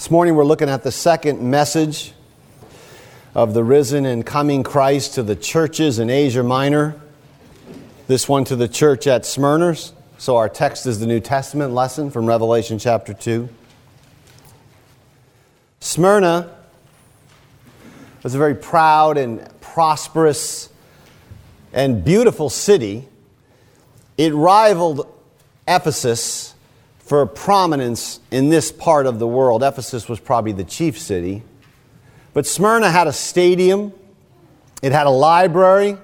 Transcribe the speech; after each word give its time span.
This 0.00 0.10
morning 0.10 0.34
we're 0.34 0.44
looking 0.44 0.70
at 0.70 0.82
the 0.82 0.90
second 0.90 1.42
message 1.42 2.14
of 3.34 3.52
the 3.52 3.62
risen 3.62 4.06
and 4.06 4.24
coming 4.24 4.62
Christ 4.62 5.12
to 5.16 5.22
the 5.22 5.36
churches 5.36 5.98
in 5.98 6.08
Asia 6.08 6.42
Minor. 6.42 6.98
This 8.06 8.26
one 8.26 8.46
to 8.46 8.56
the 8.56 8.66
church 8.66 9.06
at 9.06 9.26
Smyrna. 9.26 9.76
So 10.16 10.38
our 10.38 10.48
text 10.48 10.86
is 10.86 11.00
the 11.00 11.06
New 11.06 11.20
Testament 11.20 11.74
lesson 11.74 12.10
from 12.10 12.24
Revelation 12.24 12.78
chapter 12.78 13.12
2. 13.12 13.50
Smyrna 15.80 16.50
was 18.22 18.34
a 18.34 18.38
very 18.38 18.54
proud 18.54 19.18
and 19.18 19.46
prosperous 19.60 20.70
and 21.74 22.02
beautiful 22.02 22.48
city. 22.48 23.06
It 24.16 24.32
rivaled 24.32 25.06
Ephesus 25.68 26.54
for 27.10 27.26
prominence 27.26 28.20
in 28.30 28.50
this 28.50 28.70
part 28.70 29.04
of 29.04 29.18
the 29.18 29.26
world. 29.26 29.64
Ephesus 29.64 30.08
was 30.08 30.20
probably 30.20 30.52
the 30.52 30.62
chief 30.62 30.96
city. 30.96 31.42
But 32.34 32.46
Smyrna 32.46 32.88
had 32.88 33.08
a 33.08 33.12
stadium, 33.12 33.92
it 34.80 34.92
had 34.92 35.08
a 35.08 35.10
library, 35.10 35.96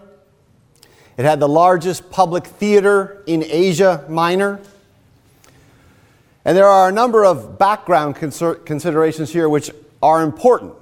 it 1.17 1.25
had 1.25 1.39
the 1.39 1.49
largest 1.49 2.11
public 2.11 2.45
theater 2.45 3.23
in 3.25 3.45
Asia 3.47 4.05
Minor. 4.09 4.59
And 6.45 6.57
there 6.57 6.67
are 6.67 6.89
a 6.89 6.93
number 6.93 7.25
of 7.25 7.57
background 7.57 8.17
considerations 8.17 9.31
here 9.31 9.49
which 9.49 9.71
are 10.03 10.25
important. 10.25 10.75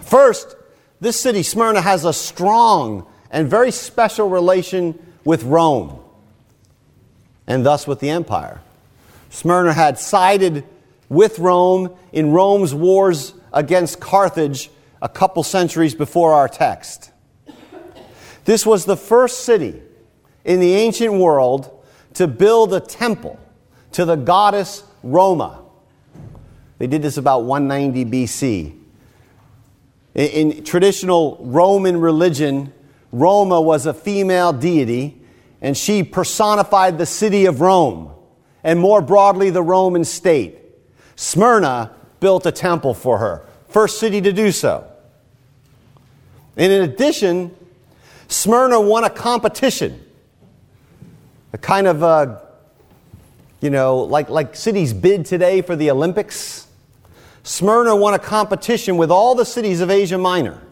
First, 0.00 0.56
this 1.00 1.20
city, 1.20 1.44
Smyrna, 1.44 1.80
has 1.80 2.04
a 2.04 2.12
strong 2.12 3.06
and 3.30 3.48
very 3.48 3.70
special 3.70 4.28
relation 4.28 4.98
with 5.22 5.44
Rome 5.44 6.00
and 7.46 7.64
thus 7.64 7.86
with 7.86 8.00
the 8.00 8.10
empire. 8.10 8.60
Smyrna 9.32 9.72
had 9.72 9.98
sided 9.98 10.62
with 11.08 11.38
Rome 11.38 11.96
in 12.12 12.32
Rome's 12.32 12.74
wars 12.74 13.32
against 13.50 13.98
Carthage 13.98 14.70
a 15.00 15.08
couple 15.08 15.42
centuries 15.42 15.94
before 15.94 16.34
our 16.34 16.48
text. 16.48 17.10
This 18.44 18.66
was 18.66 18.84
the 18.84 18.96
first 18.96 19.44
city 19.44 19.80
in 20.44 20.60
the 20.60 20.74
ancient 20.74 21.14
world 21.14 21.82
to 22.14 22.26
build 22.26 22.74
a 22.74 22.80
temple 22.80 23.40
to 23.92 24.04
the 24.04 24.16
goddess 24.16 24.84
Roma. 25.02 25.62
They 26.76 26.86
did 26.86 27.00
this 27.00 27.16
about 27.16 27.44
190 27.44 28.04
BC. 28.04 28.78
In, 30.14 30.26
in 30.26 30.64
traditional 30.64 31.38
Roman 31.40 31.98
religion, 31.98 32.70
Roma 33.12 33.62
was 33.62 33.86
a 33.86 33.94
female 33.94 34.52
deity, 34.52 35.22
and 35.62 35.74
she 35.74 36.02
personified 36.02 36.98
the 36.98 37.06
city 37.06 37.46
of 37.46 37.62
Rome 37.62 38.11
and 38.64 38.78
more 38.78 39.02
broadly 39.02 39.50
the 39.50 39.62
Roman 39.62 40.04
state. 40.04 40.58
Smyrna 41.16 41.90
built 42.20 42.46
a 42.46 42.52
temple 42.52 42.94
for 42.94 43.18
her, 43.18 43.44
first 43.68 43.98
city 43.98 44.20
to 44.20 44.32
do 44.32 44.52
so. 44.52 44.86
And 46.56 46.72
in 46.72 46.82
addition, 46.82 47.54
Smyrna 48.28 48.80
won 48.80 49.04
a 49.04 49.10
competition, 49.10 50.04
a 51.52 51.58
kind 51.58 51.86
of, 51.86 52.02
a, 52.02 52.42
you 53.60 53.70
know, 53.70 53.98
like, 53.98 54.28
like 54.28 54.54
cities 54.54 54.92
bid 54.92 55.26
today 55.26 55.62
for 55.62 55.76
the 55.76 55.90
Olympics. 55.90 56.66
Smyrna 57.42 57.96
won 57.96 58.14
a 58.14 58.18
competition 58.18 58.96
with 58.96 59.10
all 59.10 59.34
the 59.34 59.44
cities 59.44 59.80
of 59.80 59.90
Asia 59.90 60.18
Minor 60.18 60.62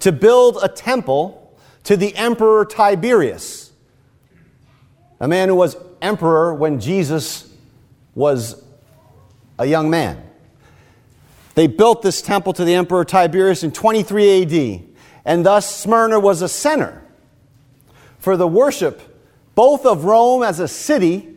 to 0.00 0.12
build 0.12 0.58
a 0.62 0.68
temple 0.68 1.56
to 1.84 1.96
the 1.96 2.14
Emperor 2.16 2.64
Tiberius, 2.64 3.72
a 5.20 5.28
man 5.28 5.48
who 5.48 5.54
was 5.54 5.76
emperor 6.02 6.54
when 6.54 6.80
Jesus 6.80 7.52
was 8.14 8.62
a 9.58 9.66
young 9.66 9.90
man. 9.90 10.22
They 11.54 11.66
built 11.66 12.02
this 12.02 12.22
temple 12.22 12.52
to 12.54 12.64
the 12.64 12.74
emperor 12.74 13.04
Tiberius 13.04 13.64
in 13.64 13.72
23 13.72 14.42
AD, 14.42 14.82
and 15.24 15.44
thus 15.44 15.74
Smyrna 15.74 16.20
was 16.20 16.42
a 16.42 16.48
center 16.48 17.02
for 18.18 18.36
the 18.36 18.46
worship 18.46 19.02
both 19.58 19.84
of 19.86 20.04
Rome 20.04 20.44
as 20.44 20.60
a 20.60 20.68
city 20.68 21.34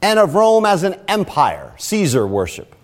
and 0.00 0.20
of 0.20 0.36
Rome 0.36 0.64
as 0.64 0.84
an 0.84 0.94
empire, 1.08 1.74
Caesar 1.76 2.24
worship. 2.24 2.76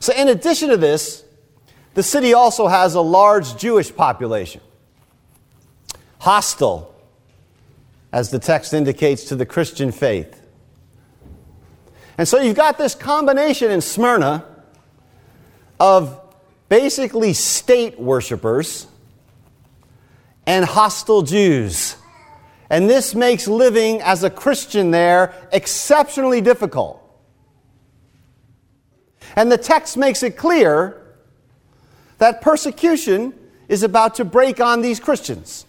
So, 0.00 0.12
in 0.12 0.26
addition 0.26 0.70
to 0.70 0.76
this, 0.76 1.22
the 1.94 2.02
city 2.02 2.34
also 2.34 2.66
has 2.66 2.96
a 2.96 3.00
large 3.00 3.56
Jewish 3.56 3.94
population, 3.94 4.62
hostile 6.18 6.89
as 8.12 8.30
the 8.30 8.38
text 8.38 8.74
indicates, 8.74 9.24
to 9.24 9.36
the 9.36 9.46
Christian 9.46 9.92
faith. 9.92 10.40
And 12.18 12.26
so 12.26 12.40
you've 12.40 12.56
got 12.56 12.76
this 12.76 12.94
combination 12.94 13.70
in 13.70 13.80
Smyrna 13.80 14.44
of 15.78 16.20
basically 16.68 17.32
state 17.32 17.98
worshippers 17.98 18.86
and 20.46 20.64
hostile 20.64 21.22
Jews. 21.22 21.96
And 22.68 22.88
this 22.88 23.14
makes 23.14 23.48
living 23.48 24.00
as 24.02 24.22
a 24.22 24.30
Christian 24.30 24.90
there 24.90 25.34
exceptionally 25.52 26.40
difficult. 26.40 26.96
And 29.36 29.50
the 29.50 29.58
text 29.58 29.96
makes 29.96 30.22
it 30.22 30.36
clear 30.36 31.00
that 32.18 32.42
persecution 32.42 33.32
is 33.68 33.82
about 33.82 34.16
to 34.16 34.24
break 34.24 34.60
on 34.60 34.82
these 34.82 35.00
Christians. 35.00 35.64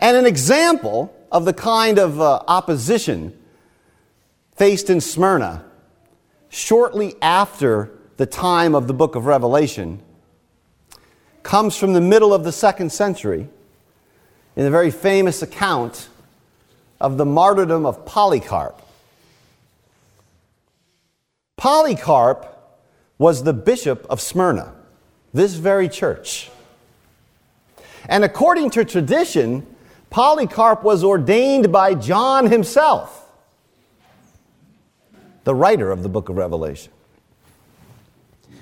And 0.00 0.16
an 0.16 0.26
example 0.26 1.14
of 1.32 1.44
the 1.44 1.52
kind 1.52 1.98
of 1.98 2.20
uh, 2.20 2.42
opposition 2.46 3.36
faced 4.54 4.90
in 4.90 5.00
Smyrna 5.00 5.64
shortly 6.48 7.14
after 7.20 7.90
the 8.16 8.26
time 8.26 8.74
of 8.74 8.86
the 8.86 8.94
book 8.94 9.14
of 9.14 9.26
Revelation 9.26 10.00
comes 11.42 11.76
from 11.76 11.92
the 11.92 12.00
middle 12.00 12.32
of 12.32 12.44
the 12.44 12.52
second 12.52 12.90
century 12.90 13.48
in 14.56 14.64
the 14.64 14.70
very 14.70 14.90
famous 14.90 15.42
account 15.42 16.08
of 17.00 17.18
the 17.18 17.26
martyrdom 17.26 17.84
of 17.84 18.04
Polycarp. 18.06 18.80
Polycarp 21.56 22.52
was 23.18 23.44
the 23.44 23.52
bishop 23.52 24.06
of 24.08 24.20
Smyrna, 24.20 24.74
this 25.32 25.54
very 25.54 25.88
church. 25.88 26.50
And 28.08 28.24
according 28.24 28.70
to 28.70 28.84
tradition, 28.84 29.66
Polycarp 30.10 30.82
was 30.82 31.04
ordained 31.04 31.72
by 31.72 31.94
John 31.94 32.50
himself, 32.50 33.28
the 35.44 35.54
writer 35.54 35.90
of 35.90 36.02
the 36.02 36.08
book 36.08 36.28
of 36.28 36.36
Revelation. 36.36 36.92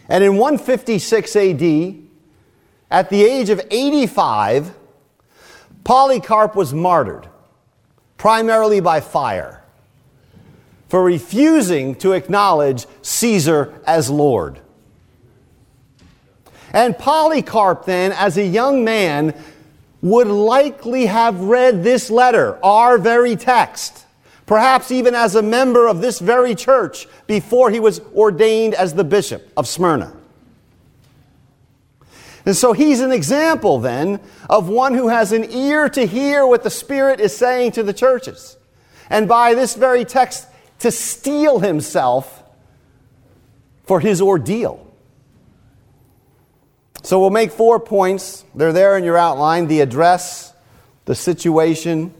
And 0.08 0.22
in 0.22 0.36
156 0.36 1.36
AD, 1.36 1.94
at 2.90 3.10
the 3.10 3.24
age 3.24 3.50
of 3.50 3.60
85, 3.70 4.74
Polycarp 5.82 6.54
was 6.54 6.72
martyred, 6.72 7.28
primarily 8.16 8.80
by 8.80 9.00
fire, 9.00 9.62
for 10.88 11.02
refusing 11.02 11.94
to 11.96 12.12
acknowledge 12.12 12.86
Caesar 13.02 13.80
as 13.86 14.10
Lord. 14.10 14.60
And 16.72 16.98
Polycarp, 16.98 17.84
then, 17.84 18.12
as 18.12 18.36
a 18.36 18.44
young 18.44 18.84
man, 18.84 19.34
would 20.04 20.28
likely 20.28 21.06
have 21.06 21.40
read 21.40 21.82
this 21.82 22.10
letter, 22.10 22.62
our 22.62 22.98
very 22.98 23.36
text, 23.36 24.04
perhaps 24.44 24.90
even 24.90 25.14
as 25.14 25.34
a 25.34 25.40
member 25.40 25.88
of 25.88 26.02
this 26.02 26.18
very 26.18 26.54
church 26.54 27.08
before 27.26 27.70
he 27.70 27.80
was 27.80 28.00
ordained 28.14 28.74
as 28.74 28.92
the 28.92 29.02
bishop 29.02 29.50
of 29.56 29.66
Smyrna. 29.66 30.14
And 32.44 32.54
so 32.54 32.74
he's 32.74 33.00
an 33.00 33.12
example 33.12 33.78
then 33.78 34.20
of 34.50 34.68
one 34.68 34.92
who 34.92 35.08
has 35.08 35.32
an 35.32 35.50
ear 35.50 35.88
to 35.88 36.06
hear 36.06 36.46
what 36.46 36.64
the 36.64 36.70
Spirit 36.70 37.18
is 37.18 37.34
saying 37.34 37.72
to 37.72 37.82
the 37.82 37.94
churches. 37.94 38.58
And 39.08 39.26
by 39.26 39.54
this 39.54 39.74
very 39.74 40.04
text, 40.04 40.46
to 40.80 40.90
steel 40.90 41.60
himself 41.60 42.42
for 43.84 44.00
his 44.00 44.20
ordeal. 44.20 44.86
So 47.04 47.20
we'll 47.20 47.28
make 47.28 47.52
four 47.52 47.78
points. 47.78 48.46
They're 48.54 48.72
there 48.72 48.96
in 48.96 49.04
your 49.04 49.18
outline 49.18 49.66
the 49.66 49.82
address, 49.82 50.54
the 51.04 51.14
situation, 51.14 52.14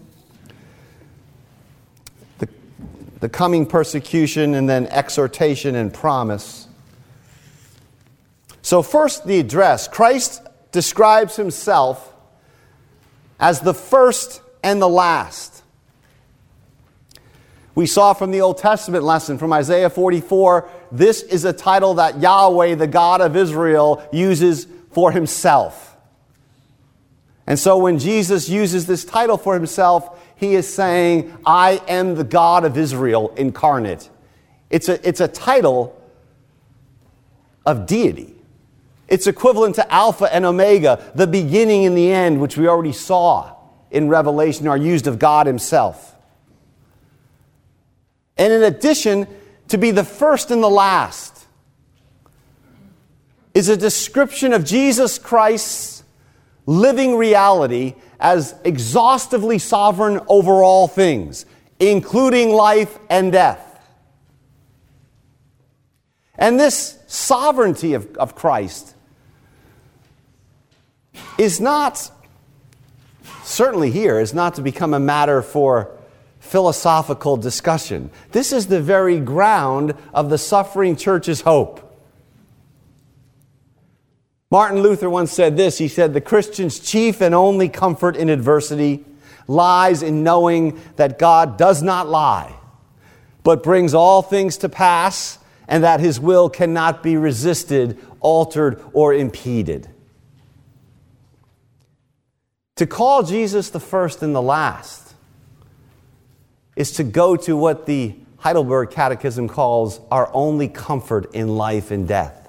the, 2.36 2.46
the 3.20 3.30
coming 3.30 3.64
persecution, 3.64 4.54
and 4.54 4.68
then 4.68 4.86
exhortation 4.88 5.74
and 5.74 5.92
promise. 5.92 6.68
So, 8.60 8.82
first, 8.82 9.26
the 9.26 9.40
address. 9.40 9.88
Christ 9.88 10.42
describes 10.70 11.36
himself 11.36 12.12
as 13.40 13.60
the 13.60 13.74
first 13.74 14.42
and 14.62 14.82
the 14.82 14.88
last. 14.88 15.62
We 17.74 17.86
saw 17.86 18.12
from 18.12 18.32
the 18.32 18.42
Old 18.42 18.58
Testament 18.58 19.02
lesson 19.02 19.38
from 19.38 19.52
Isaiah 19.52 19.90
44 19.90 20.68
this 20.92 21.22
is 21.22 21.44
a 21.44 21.52
title 21.52 21.94
that 21.94 22.20
Yahweh, 22.20 22.76
the 22.76 22.86
God 22.86 23.20
of 23.20 23.34
Israel, 23.34 24.06
uses 24.12 24.68
for 24.94 25.12
himself. 25.12 25.96
And 27.46 27.58
so 27.58 27.76
when 27.76 27.98
Jesus 27.98 28.48
uses 28.48 28.86
this 28.86 29.04
title 29.04 29.36
for 29.36 29.54
himself, 29.54 30.18
he 30.36 30.54
is 30.54 30.72
saying, 30.72 31.36
I 31.44 31.82
am 31.88 32.14
the 32.14 32.24
God 32.24 32.64
of 32.64 32.78
Israel 32.78 33.34
incarnate. 33.36 34.08
It's 34.70 34.88
a, 34.88 35.06
it's 35.06 35.20
a 35.20 35.28
title 35.28 36.00
of 37.66 37.86
deity. 37.86 38.34
It's 39.08 39.26
equivalent 39.26 39.74
to 39.76 39.92
Alpha 39.92 40.32
and 40.34 40.44
Omega, 40.44 41.12
the 41.14 41.26
beginning 41.26 41.84
and 41.84 41.96
the 41.96 42.10
end, 42.10 42.40
which 42.40 42.56
we 42.56 42.66
already 42.66 42.92
saw 42.92 43.54
in 43.90 44.08
Revelation, 44.08 44.66
are 44.66 44.76
used 44.76 45.06
of 45.06 45.18
God 45.18 45.46
Himself. 45.46 46.16
And 48.36 48.52
in 48.52 48.62
addition, 48.62 49.28
to 49.68 49.78
be 49.78 49.90
the 49.90 50.04
first 50.04 50.50
and 50.50 50.62
the 50.62 50.68
last 50.68 51.33
is 53.54 53.68
a 53.68 53.76
description 53.76 54.52
of 54.52 54.64
Jesus 54.64 55.18
Christ's 55.18 56.02
living 56.66 57.16
reality 57.16 57.94
as 58.18 58.54
exhaustively 58.64 59.58
sovereign 59.58 60.20
over 60.28 60.62
all 60.62 60.88
things, 60.88 61.46
including 61.78 62.50
life 62.50 62.98
and 63.08 63.30
death. 63.30 63.70
And 66.36 66.58
this 66.58 66.98
sovereignty 67.06 67.94
of, 67.94 68.16
of 68.16 68.34
Christ 68.34 68.94
is 71.38 71.60
not, 71.60 72.10
certainly 73.44 73.90
here, 73.90 74.18
is 74.18 74.34
not 74.34 74.54
to 74.54 74.62
become 74.62 74.94
a 74.94 75.00
matter 75.00 75.42
for 75.42 75.96
philosophical 76.40 77.36
discussion. 77.36 78.10
This 78.32 78.52
is 78.52 78.66
the 78.66 78.80
very 78.80 79.20
ground 79.20 79.94
of 80.12 80.28
the 80.28 80.38
suffering 80.38 80.96
church's 80.96 81.42
hope. 81.42 81.83
Martin 84.50 84.82
Luther 84.82 85.10
once 85.10 85.32
said 85.32 85.56
this 85.56 85.78
he 85.78 85.88
said, 85.88 86.12
The 86.12 86.20
Christian's 86.20 86.78
chief 86.78 87.20
and 87.20 87.34
only 87.34 87.68
comfort 87.68 88.16
in 88.16 88.28
adversity 88.28 89.04
lies 89.46 90.02
in 90.02 90.22
knowing 90.22 90.80
that 90.96 91.18
God 91.18 91.58
does 91.58 91.82
not 91.82 92.08
lie, 92.08 92.54
but 93.42 93.62
brings 93.62 93.94
all 93.94 94.22
things 94.22 94.56
to 94.58 94.68
pass, 94.68 95.38
and 95.66 95.82
that 95.82 96.00
his 96.00 96.20
will 96.20 96.48
cannot 96.48 97.02
be 97.02 97.16
resisted, 97.16 97.98
altered, 98.20 98.82
or 98.92 99.14
impeded. 99.14 99.88
To 102.76 102.86
call 102.86 103.22
Jesus 103.22 103.70
the 103.70 103.80
first 103.80 104.22
and 104.22 104.34
the 104.34 104.42
last 104.42 105.14
is 106.76 106.92
to 106.92 107.04
go 107.04 107.36
to 107.36 107.56
what 107.56 107.86
the 107.86 108.16
Heidelberg 108.38 108.90
Catechism 108.90 109.48
calls 109.48 110.00
our 110.10 110.28
only 110.34 110.68
comfort 110.68 111.34
in 111.34 111.56
life 111.56 111.90
and 111.90 112.06
death. 112.08 112.43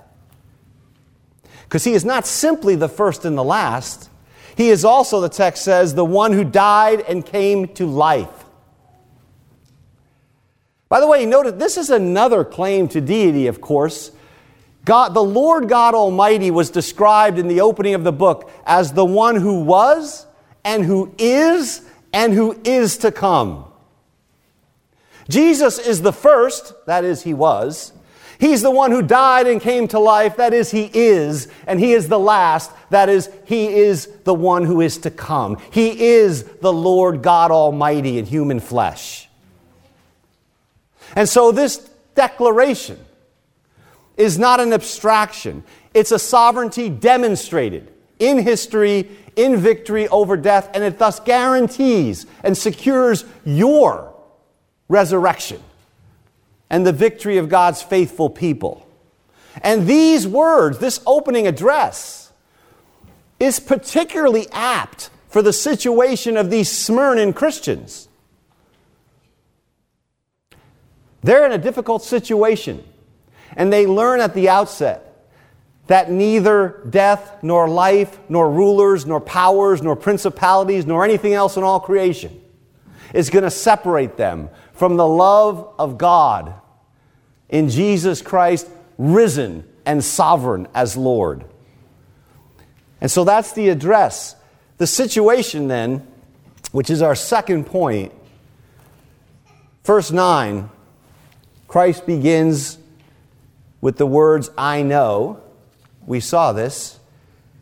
Because 1.66 1.84
he 1.84 1.94
is 1.94 2.06
not 2.06 2.26
simply 2.26 2.76
the 2.76 2.88
first 2.88 3.26
and 3.26 3.38
the 3.38 3.44
last, 3.44 4.10
he 4.56 4.70
is 4.70 4.86
also, 4.86 5.20
the 5.20 5.30
text 5.30 5.64
says, 5.64 5.94
the 5.94 6.06
one 6.06 6.32
who 6.32 6.44
died 6.44 7.02
and 7.02 7.26
came 7.26 7.68
to 7.76 7.86
life. 7.86 8.46
By 10.88 11.00
the 11.00 11.08
way, 11.08 11.26
notice 11.26 11.54
this 11.54 11.78
is 11.78 11.90
another 11.90 12.46
claim 12.46 12.88
to 12.90 13.02
deity, 13.02 13.48
of 13.48 13.60
course. 13.60 14.12
God, 14.86 15.14
the 15.16 15.24
Lord 15.24 15.68
God 15.68 15.96
Almighty 15.96 16.52
was 16.52 16.70
described 16.70 17.40
in 17.40 17.48
the 17.48 17.62
opening 17.62 17.96
of 17.96 18.04
the 18.04 18.14
book 18.14 18.52
as 18.66 18.94
the 18.94 19.04
one 19.04 19.36
who 19.36 19.64
was 19.64 20.28
and 20.64 20.86
who 20.86 21.14
is 21.18 21.82
and 22.14 22.34
who 22.34 22.60
is 22.64 22.98
to 23.00 23.12
come. 23.12 23.66
Jesus 25.28 25.80
is 25.80 26.04
the 26.04 26.14
first, 26.14 26.74
that 26.86 27.04
is, 27.04 27.24
he 27.24 27.34
was. 27.34 27.92
He's 28.40 28.62
the 28.62 28.72
one 28.72 28.92
who 28.92 29.02
died 29.02 29.48
and 29.48 29.62
came 29.62 29.88
to 29.90 30.00
life, 30.00 30.38
that 30.38 30.54
is, 30.54 30.72
he 30.72 30.90
is. 30.94 31.48
And 31.68 31.80
he 31.80 31.94
is 31.94 32.08
the 32.08 32.20
last, 32.20 32.72
that 32.90 33.10
is, 33.10 33.30
he 33.46 33.68
is 33.68 34.08
the 34.24 34.34
one 34.34 34.66
who 34.66 34.82
is 34.82 34.98
to 35.00 35.12
come. 35.12 35.58
He 35.72 36.06
is 36.06 36.44
the 36.44 36.74
Lord 36.74 37.22
God 37.22 37.52
Almighty 37.52 38.18
in 38.18 38.26
human 38.26 38.60
flesh. 38.60 39.30
And 41.16 41.30
so 41.30 41.52
this 41.52 41.78
declaration 42.16 43.00
is 44.18 44.38
not 44.38 44.60
an 44.60 44.74
abstraction, 44.74 45.64
it's 45.94 46.12
a 46.12 46.20
sovereignty 46.20 46.90
demonstrated 46.90 47.92
in 48.20 48.40
history, 48.40 49.10
in 49.36 49.58
victory 49.58 50.08
over 50.08 50.38
death, 50.38 50.70
and 50.74 50.84
it 50.84 50.98
thus 50.98 51.20
guarantees 51.20 52.26
and 52.44 52.58
secures 52.58 53.26
your 53.44 54.14
resurrection 54.88 55.62
and 56.70 56.86
the 56.86 56.94
victory 56.94 57.38
of 57.38 57.50
God's 57.50 57.82
faithful 57.82 58.30
people. 58.30 58.88
And 59.62 59.88
these 59.88 60.28
words, 60.28 60.80
this 60.80 61.00
opening 61.06 61.48
address, 61.48 62.32
is 63.40 63.60
particularly 63.60 64.48
apt 64.52 65.10
for 65.30 65.42
the 65.42 65.54
situation 65.54 66.38
of 66.38 66.50
these 66.50 66.70
Smyrnan 66.70 67.36
Christians. 67.36 68.08
They're 71.22 71.46
in 71.46 71.52
a 71.52 71.58
difficult 71.58 72.04
situation, 72.04 72.84
and 73.56 73.72
they 73.72 73.88
learn 73.88 74.20
at 74.20 74.34
the 74.34 74.50
outset 74.50 75.02
that 75.88 76.10
neither 76.10 76.82
death, 76.90 77.44
nor 77.44 77.68
life, 77.68 78.20
nor 78.28 78.50
rulers, 78.50 79.06
nor 79.06 79.20
powers, 79.20 79.82
nor 79.82 79.96
principalities, 79.96 80.86
nor 80.86 81.04
anything 81.04 81.34
else 81.34 81.58
in 81.58 81.64
all 81.64 81.80
creation 81.80 82.42
is 83.14 83.30
going 83.30 83.44
to 83.44 83.52
separate 83.52 84.18
them 84.18 84.50
from 84.76 84.98
the 84.98 85.08
love 85.08 85.74
of 85.80 85.98
God 85.98 86.54
in 87.50 87.70
Jesus 87.70 88.22
Christ, 88.22 88.70
risen 88.98 89.68
and 89.86 90.04
sovereign 90.04 90.68
as 90.74 90.98
Lord. 90.98 91.46
And 93.02 93.10
so 93.10 93.24
that's 93.24 93.54
the 93.54 93.70
address. 93.70 94.36
The 94.78 94.88
situation, 94.88 95.68
then, 95.68 96.06
which 96.72 96.90
is 96.90 97.02
our 97.02 97.16
second 97.16 97.66
point, 97.66 98.14
verse 99.84 100.12
9 100.12 100.70
Christ 101.68 102.06
begins 102.06 102.78
with 103.82 103.98
the 103.98 104.06
words, 104.06 104.50
I 104.58 104.82
know. 104.82 105.42
We 106.06 106.20
saw 106.20 106.54
this, 106.54 107.00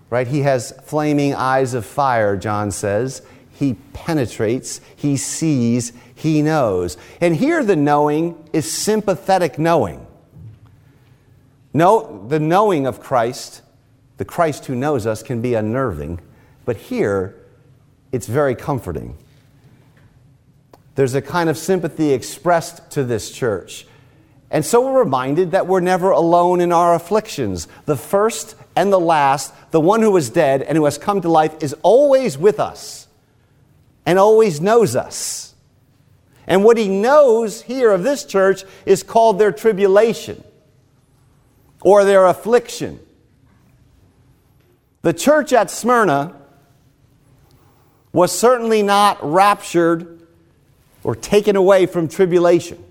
right? 0.10 0.28
He 0.28 0.42
has 0.42 0.72
flaming 0.84 1.34
eyes 1.34 1.74
of 1.74 1.86
fire, 1.86 2.38
John 2.38 2.72
says. 2.72 3.22
He 3.54 3.76
penetrates, 3.94 4.82
he 4.96 5.16
sees, 5.16 5.94
he 6.16 6.42
knows. 6.42 6.98
And 7.22 7.36
here 7.36 7.64
the 7.64 7.76
knowing 7.76 8.50
is 8.52 8.70
sympathetic 8.72 9.60
knowing. 9.60 10.06
No, 11.74 12.26
the 12.28 12.40
knowing 12.40 12.86
of 12.88 13.00
Christ, 13.00 13.62
the 14.18 14.26
Christ 14.26 14.66
who 14.66 14.76
knows 14.76 15.06
us, 15.06 15.24
can 15.24 15.42
be 15.42 15.54
unnerving, 15.54 16.20
but 16.66 16.78
here 16.78 17.36
it's 18.12 18.28
very 18.28 18.56
comforting. 18.56 19.18
There's 20.96 21.16
a 21.16 21.22
kind 21.22 21.50
of 21.50 21.58
sympathy 21.58 22.12
expressed 22.12 22.92
to 22.92 23.04
this 23.04 23.32
church. 23.32 23.88
And 24.52 24.64
so 24.64 24.82
we're 24.82 25.00
reminded 25.00 25.52
that 25.52 25.66
we're 25.66 25.80
never 25.80 26.12
alone 26.12 26.62
in 26.62 26.72
our 26.72 26.94
afflictions. 26.94 27.68
The 27.86 27.98
first 27.98 28.56
and 28.76 28.94
the 28.94 29.00
last, 29.00 29.54
the 29.72 29.82
one 29.82 30.02
who 30.04 30.12
was 30.12 30.30
dead 30.30 30.62
and 30.62 30.78
who 30.78 30.86
has 30.86 31.00
come 31.00 31.22
to 31.22 31.30
life, 31.30 31.56
is 31.64 31.76
always 31.82 32.38
with 32.38 32.60
us 32.60 33.03
and 34.06 34.20
always 34.20 34.60
knows 34.60 34.96
us. 34.96 35.54
And 36.46 36.64
what 36.64 36.78
he 36.78 36.90
knows 36.90 37.62
here 37.62 37.92
of 37.92 38.04
this 38.04 38.26
church 38.26 38.64
is 38.86 39.04
called 39.04 39.40
their 39.40 39.52
tribulation 39.52 40.44
or 41.82 42.04
their 42.04 42.26
affliction. 42.26 43.00
The 45.02 45.14
church 45.14 45.54
at 45.54 45.70
Smyrna 45.70 46.36
was 48.12 48.38
certainly 48.38 48.84
not 48.84 49.20
raptured 49.22 50.22
or 51.04 51.16
taken 51.16 51.56
away 51.56 51.86
from 51.86 52.08
tribulation. 52.08 52.84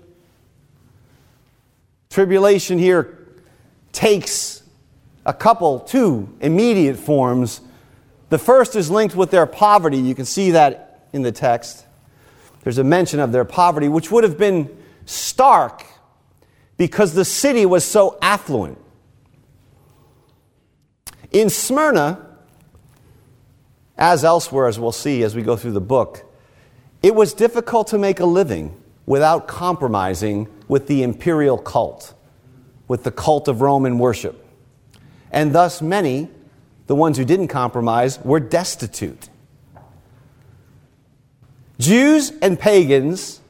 Tribulation 2.09 2.77
here 2.77 3.17
takes 3.91 4.61
a 5.25 5.33
couple, 5.33 5.79
two 5.79 6.29
immediate 6.41 6.97
forms. 6.97 7.61
The 8.29 8.37
first 8.37 8.75
is 8.75 8.91
linked 8.91 9.15
with 9.15 9.31
their 9.31 9.45
poverty. 9.45 9.97
You 9.97 10.13
can 10.13 10.25
see 10.25 10.51
that 10.51 10.92
in 11.13 11.21
the 11.21 11.31
text. 11.31 11.85
There's 12.63 12.77
a 12.77 12.83
mention 12.83 13.19
of 13.19 13.31
their 13.31 13.45
poverty, 13.45 13.87
which 13.87 14.11
would 14.11 14.23
have 14.23 14.37
been 14.37 14.75
stark 15.05 15.85
because 16.77 17.13
the 17.13 17.25
city 17.25 17.65
was 17.65 17.85
so 17.85 18.17
affluent. 18.21 18.77
In 21.31 21.49
Smyrna, 21.49 22.25
as 23.97 24.23
elsewhere, 24.23 24.67
as 24.67 24.79
we'll 24.79 24.91
see 24.91 25.23
as 25.23 25.35
we 25.35 25.43
go 25.43 25.55
through 25.55 25.71
the 25.71 25.81
book, 25.81 26.25
it 27.01 27.13
was 27.13 27.33
difficult 27.33 27.87
to 27.87 27.97
make 27.97 28.19
a 28.19 28.25
living 28.25 28.81
without 29.05 29.47
compromising 29.47 30.47
with 30.67 30.87
the 30.87 31.03
imperial 31.03 31.57
cult, 31.57 32.13
with 32.87 33.03
the 33.03 33.11
cult 33.11 33.47
of 33.47 33.61
Roman 33.61 33.99
worship. 33.99 34.45
And 35.31 35.53
thus, 35.53 35.81
many, 35.81 36.29
the 36.87 36.95
ones 36.95 37.17
who 37.17 37.25
didn't 37.25 37.49
compromise, 37.49 38.19
were 38.19 38.39
destitute. 38.39 39.29
Jews 41.83 42.31
and 42.41 42.57
pagans 42.57 43.41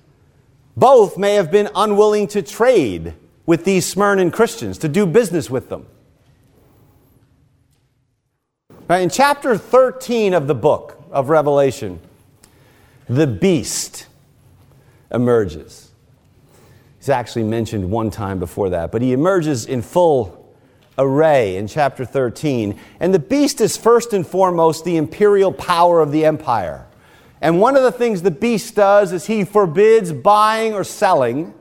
both 0.76 1.20
may 1.20 1.36
have 1.36 1.52
been 1.52 1.70
unwilling 1.76 2.28
to 2.30 2.42
trade 2.42 3.14
with 3.46 3.64
these 3.64 3.94
Smyrnan 3.94 4.34
Christians, 4.34 4.80
to 4.80 4.88
do 4.88 5.06
business 5.06 5.52
with 5.52 5.70
them. 5.70 5.86
Right, 8.88 9.04
in 9.04 9.10
chapter 9.10 9.56
13 9.56 10.34
of 10.34 10.48
the 10.48 10.56
book 10.56 11.00
of 11.12 11.30
Revelation, 11.30 12.00
the 13.08 13.28
beast 13.28 14.08
emerges. 15.12 15.92
He's 16.98 17.10
actually 17.10 17.44
mentioned 17.44 17.92
one 17.92 18.10
time 18.10 18.40
before 18.40 18.70
that, 18.72 18.92
but 18.92 19.04
he 19.04 19.14
emerges 19.14 19.68
in 19.68 19.84
full 19.84 20.56
array 20.98 21.58
in 21.58 21.68
chapter 21.68 22.04
13. 22.04 22.80
And 23.00 23.14
the 23.14 23.20
beast 23.20 23.62
is 23.62 23.78
first 23.78 24.12
and 24.12 24.26
foremost 24.26 24.86
the 24.86 24.98
imperial 24.98 25.52
power 25.52 26.02
of 26.02 26.12
the 26.12 26.26
empire. 26.26 26.88
And 27.44 27.60
one 27.60 27.76
of 27.76 27.84
the 27.84 27.92
things 27.92 28.22
the 28.22 28.32
beast 28.32 28.74
does 28.74 29.12
is 29.12 29.26
he 29.26 29.44
forbids 29.44 30.14
buying 30.14 30.74
or 30.74 30.86
selling, 30.86 31.54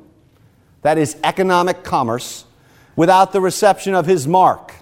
that 0.82 0.96
is 0.96 1.16
economic 1.24 1.82
commerce, 1.82 2.44
without 2.94 3.32
the 3.32 3.40
reception 3.40 3.92
of 3.92 4.06
his 4.06 4.28
mark. 4.28 4.74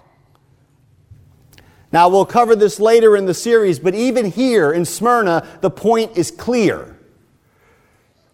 Now, 1.91 2.11
we'll 2.11 2.27
cover 2.27 2.55
this 2.55 2.79
later 2.79 3.17
in 3.17 3.25
the 3.25 3.33
series, 3.33 3.79
but 3.79 3.95
even 3.95 4.31
here 4.31 4.73
in 4.73 4.85
Smyrna, 4.85 5.49
the 5.63 5.71
point 5.71 6.19
is 6.19 6.31
clear. 6.31 6.99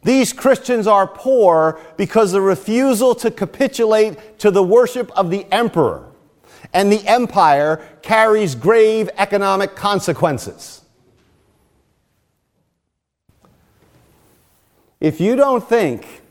These 0.02 0.32
Christians 0.32 0.88
are 0.88 1.06
poor 1.06 1.80
because 1.96 2.32
the 2.32 2.40
refusal 2.40 3.14
to 3.14 3.30
capitulate 3.30 4.40
to 4.40 4.50
the 4.50 4.62
worship 4.64 5.16
of 5.16 5.30
the 5.30 5.46
emperor. 5.52 6.11
And 6.73 6.90
the 6.90 7.06
empire 7.06 7.87
carries 8.02 8.56
grave 8.56 9.08
economic 9.18 9.76
consequences. 9.76 10.82
If 15.06 15.20
you 15.20 15.36
don't 15.36 15.62
think 15.62 16.22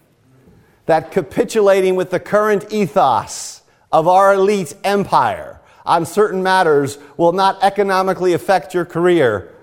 that 0.85 1.09
capitulating 1.09 1.95
with 1.95 2.09
the 2.09 2.19
current 2.19 2.73
ethos 2.73 3.61
of 3.89 4.05
our 4.05 4.33
elite 4.33 4.75
empire 4.83 5.61
on 5.85 6.05
certain 6.05 6.43
matters 6.43 6.97
will 7.15 7.31
not 7.31 7.63
economically 7.63 8.33
affect 8.33 8.73
your 8.73 8.83
career, 8.83 9.53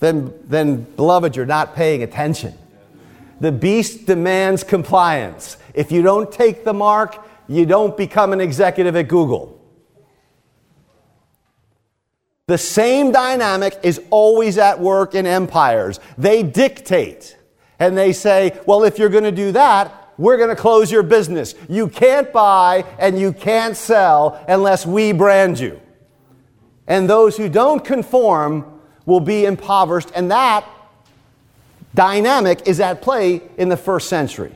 then, 0.00 0.34
then 0.44 0.82
beloved, 0.82 1.36
you're 1.36 1.46
not 1.46 1.74
paying 1.74 2.02
attention. 2.02 2.52
The 3.40 3.50
beast 3.50 4.04
demands 4.04 4.62
compliance. 4.62 5.56
If 5.72 5.90
you 5.90 6.02
don't 6.02 6.30
take 6.30 6.64
the 6.64 6.74
mark, 6.74 7.26
you 7.48 7.64
don't 7.64 7.96
become 7.96 8.34
an 8.34 8.42
executive 8.42 8.94
at 8.94 9.08
Google. 9.08 9.58
The 12.46 12.58
same 12.58 13.10
dynamic 13.10 13.78
is 13.82 14.02
always 14.10 14.58
at 14.58 14.80
work 14.80 15.14
in 15.14 15.24
empires. 15.24 15.98
They 16.18 16.42
dictate 16.42 17.37
and 17.78 17.96
they 17.96 18.12
say, 18.12 18.58
well, 18.66 18.84
if 18.84 18.98
you're 18.98 19.08
going 19.08 19.24
to 19.24 19.32
do 19.32 19.52
that, 19.52 20.12
we're 20.18 20.36
going 20.36 20.48
to 20.48 20.56
close 20.56 20.90
your 20.90 21.04
business. 21.04 21.54
You 21.68 21.88
can't 21.88 22.32
buy 22.32 22.84
and 22.98 23.18
you 23.18 23.32
can't 23.32 23.76
sell 23.76 24.44
unless 24.48 24.84
we 24.84 25.12
brand 25.12 25.60
you. 25.60 25.80
And 26.88 27.08
those 27.08 27.36
who 27.36 27.48
don't 27.48 27.84
conform 27.84 28.80
will 29.06 29.20
be 29.20 29.44
impoverished. 29.44 30.10
And 30.14 30.30
that 30.30 30.66
dynamic 31.94 32.66
is 32.66 32.80
at 32.80 33.00
play 33.00 33.42
in 33.56 33.68
the 33.68 33.76
first 33.76 34.08
century. 34.08 34.54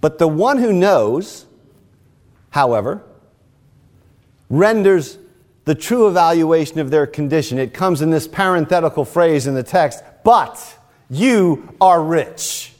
But 0.00 0.18
the 0.18 0.28
one 0.28 0.58
who 0.58 0.72
knows, 0.72 1.46
however, 2.50 3.02
renders 4.48 5.18
the 5.64 5.74
true 5.74 6.08
evaluation 6.08 6.78
of 6.78 6.90
their 6.90 7.06
condition. 7.06 7.58
It 7.58 7.74
comes 7.74 8.02
in 8.02 8.10
this 8.10 8.26
parenthetical 8.26 9.04
phrase 9.04 9.46
in 9.46 9.54
the 9.54 9.62
text, 9.62 10.02
but 10.24 10.78
you 11.08 11.74
are 11.80 12.02
rich. 12.02 12.72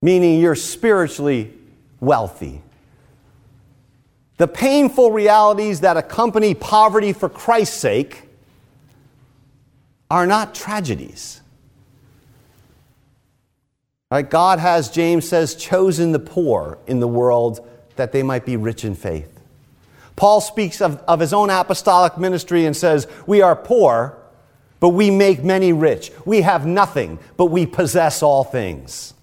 Meaning 0.00 0.40
you're 0.40 0.54
spiritually 0.54 1.52
wealthy. 2.00 2.62
The 4.36 4.46
painful 4.46 5.10
realities 5.10 5.80
that 5.80 5.96
accompany 5.96 6.54
poverty 6.54 7.12
for 7.12 7.28
Christ's 7.28 7.76
sake 7.76 8.22
are 10.10 10.26
not 10.26 10.54
tragedies. 10.54 11.40
Right? 14.10 14.28
God 14.28 14.58
has, 14.58 14.90
James 14.90 15.28
says, 15.28 15.54
chosen 15.54 16.12
the 16.12 16.18
poor 16.18 16.78
in 16.86 17.00
the 17.00 17.08
world 17.08 17.68
that 17.96 18.12
they 18.12 18.22
might 18.22 18.46
be 18.46 18.56
rich 18.56 18.84
in 18.84 18.94
faith. 18.94 19.37
Paul 20.18 20.40
speaks 20.40 20.80
of, 20.80 20.96
of 21.06 21.20
his 21.20 21.32
own 21.32 21.48
apostolic 21.48 22.18
ministry 22.18 22.66
and 22.66 22.76
says, 22.76 23.06
We 23.28 23.40
are 23.40 23.54
poor, 23.54 24.18
but 24.80 24.88
we 24.88 25.12
make 25.12 25.44
many 25.44 25.72
rich. 25.72 26.10
We 26.24 26.40
have 26.40 26.66
nothing, 26.66 27.20
but 27.36 27.46
we 27.46 27.66
possess 27.66 28.20
all 28.20 28.42
things. 28.42 29.14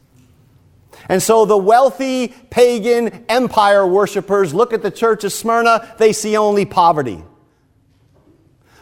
And 1.10 1.22
so 1.22 1.44
the 1.44 1.58
wealthy 1.58 2.30
pagan 2.30 3.26
empire 3.28 3.86
worshippers 3.86 4.54
look 4.54 4.72
at 4.72 4.84
the 4.84 4.90
church 4.90 5.26
of 5.26 5.34
Smyrna, 5.34 5.94
they 5.98 6.14
see 6.14 6.38
only 6.38 6.64
poverty. 6.64 7.22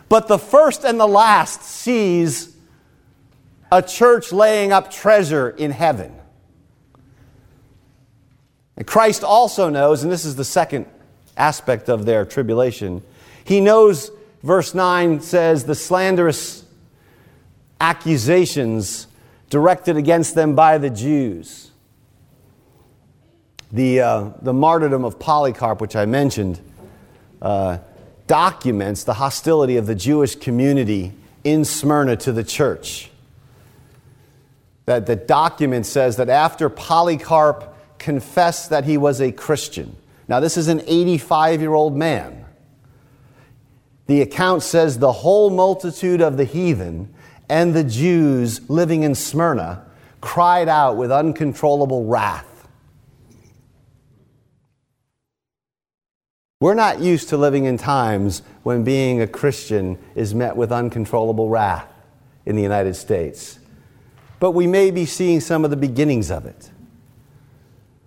But 0.08 0.28
the 0.28 0.38
first 0.38 0.86
and 0.86 1.00
the 1.00 1.08
last 1.08 1.64
sees 1.64 2.56
a 3.72 3.82
church 3.82 4.32
laying 4.32 4.72
up 4.72 4.92
treasure 4.92 5.50
in 5.50 5.72
heaven. 5.72 6.14
And 8.78 8.86
Christ 8.86 9.24
also 9.24 9.70
knows, 9.70 10.04
and 10.04 10.12
this 10.12 10.26
is 10.26 10.36
the 10.36 10.46
second 10.46 10.86
aspect 11.38 11.90
of 11.90 12.06
their 12.06 12.26
tribulation, 12.26 13.02
he 13.44 13.60
knows, 13.60 14.12
verse 14.42 14.74
9 14.74 15.22
says, 15.22 15.66
the 15.66 15.76
slanderous 15.76 16.66
accusations 17.82 19.08
directed 19.50 19.98
against 19.98 20.36
them 20.36 20.56
by 20.56 20.78
the 20.78 20.90
Jews. 20.90 21.72
The, 23.72 24.02
uh, 24.02 24.30
the 24.42 24.54
martyrdom 24.54 25.04
of 25.04 25.20
Polycarp, 25.20 25.82
which 25.82 25.96
I 25.96 26.06
mentioned, 26.06 26.60
uh, 27.42 27.80
documents 28.28 29.04
the 29.04 29.16
hostility 29.16 29.78
of 29.78 29.86
the 29.86 29.96
Jewish 29.96 30.36
community 30.36 31.14
in 31.44 31.66
Smyrna 31.66 32.16
to 32.18 32.32
the 32.32 32.44
church. 32.44 33.10
That 34.86 35.06
the 35.06 35.16
document 35.16 35.86
says 35.86 36.18
that 36.18 36.30
after 36.30 36.70
Polycarp 36.70 37.76
confessed 38.00 38.70
that 38.70 38.86
he 38.86 38.98
was 38.98 39.22
a 39.22 39.32
Christian. 39.32 39.96
Now, 40.28 40.40
this 40.40 40.58
is 40.58 40.68
an 40.68 40.82
85 40.86 41.62
year 41.62 41.74
old 41.74 41.96
man. 41.96 42.46
The 44.08 44.22
account 44.22 44.64
says 44.64 45.00
the 45.00 45.12
whole 45.12 45.50
multitude 45.50 46.22
of 46.22 46.38
the 46.38 46.44
heathen 46.44 47.14
and 47.50 47.74
the 47.74 47.84
Jews 47.84 48.70
living 48.70 49.04
in 49.04 49.16
Smyrna 49.16 49.86
cried 50.22 50.68
out 50.68 50.98
with 50.98 51.12
uncontrollable 51.12 52.06
wrath. 52.06 52.68
We're 56.60 56.74
not 56.74 57.02
used 57.02 57.30
to 57.30 57.38
living 57.38 57.66
in 57.66 57.78
times 57.78 58.42
when 58.64 58.86
being 58.86 59.22
a 59.22 59.28
Christian 59.28 59.98
is 60.16 60.34
met 60.34 60.56
with 60.56 60.72
uncontrollable 60.72 61.50
wrath 61.50 61.88
in 62.46 62.56
the 62.56 62.62
United 62.62 62.96
States. 62.96 63.60
But 64.40 64.52
we 64.52 64.68
may 64.68 64.90
be 64.90 65.06
seeing 65.06 65.42
some 65.42 65.66
of 65.66 65.72
the 65.72 65.78
beginnings 65.78 66.32
of 66.32 66.46
it. 66.46 66.70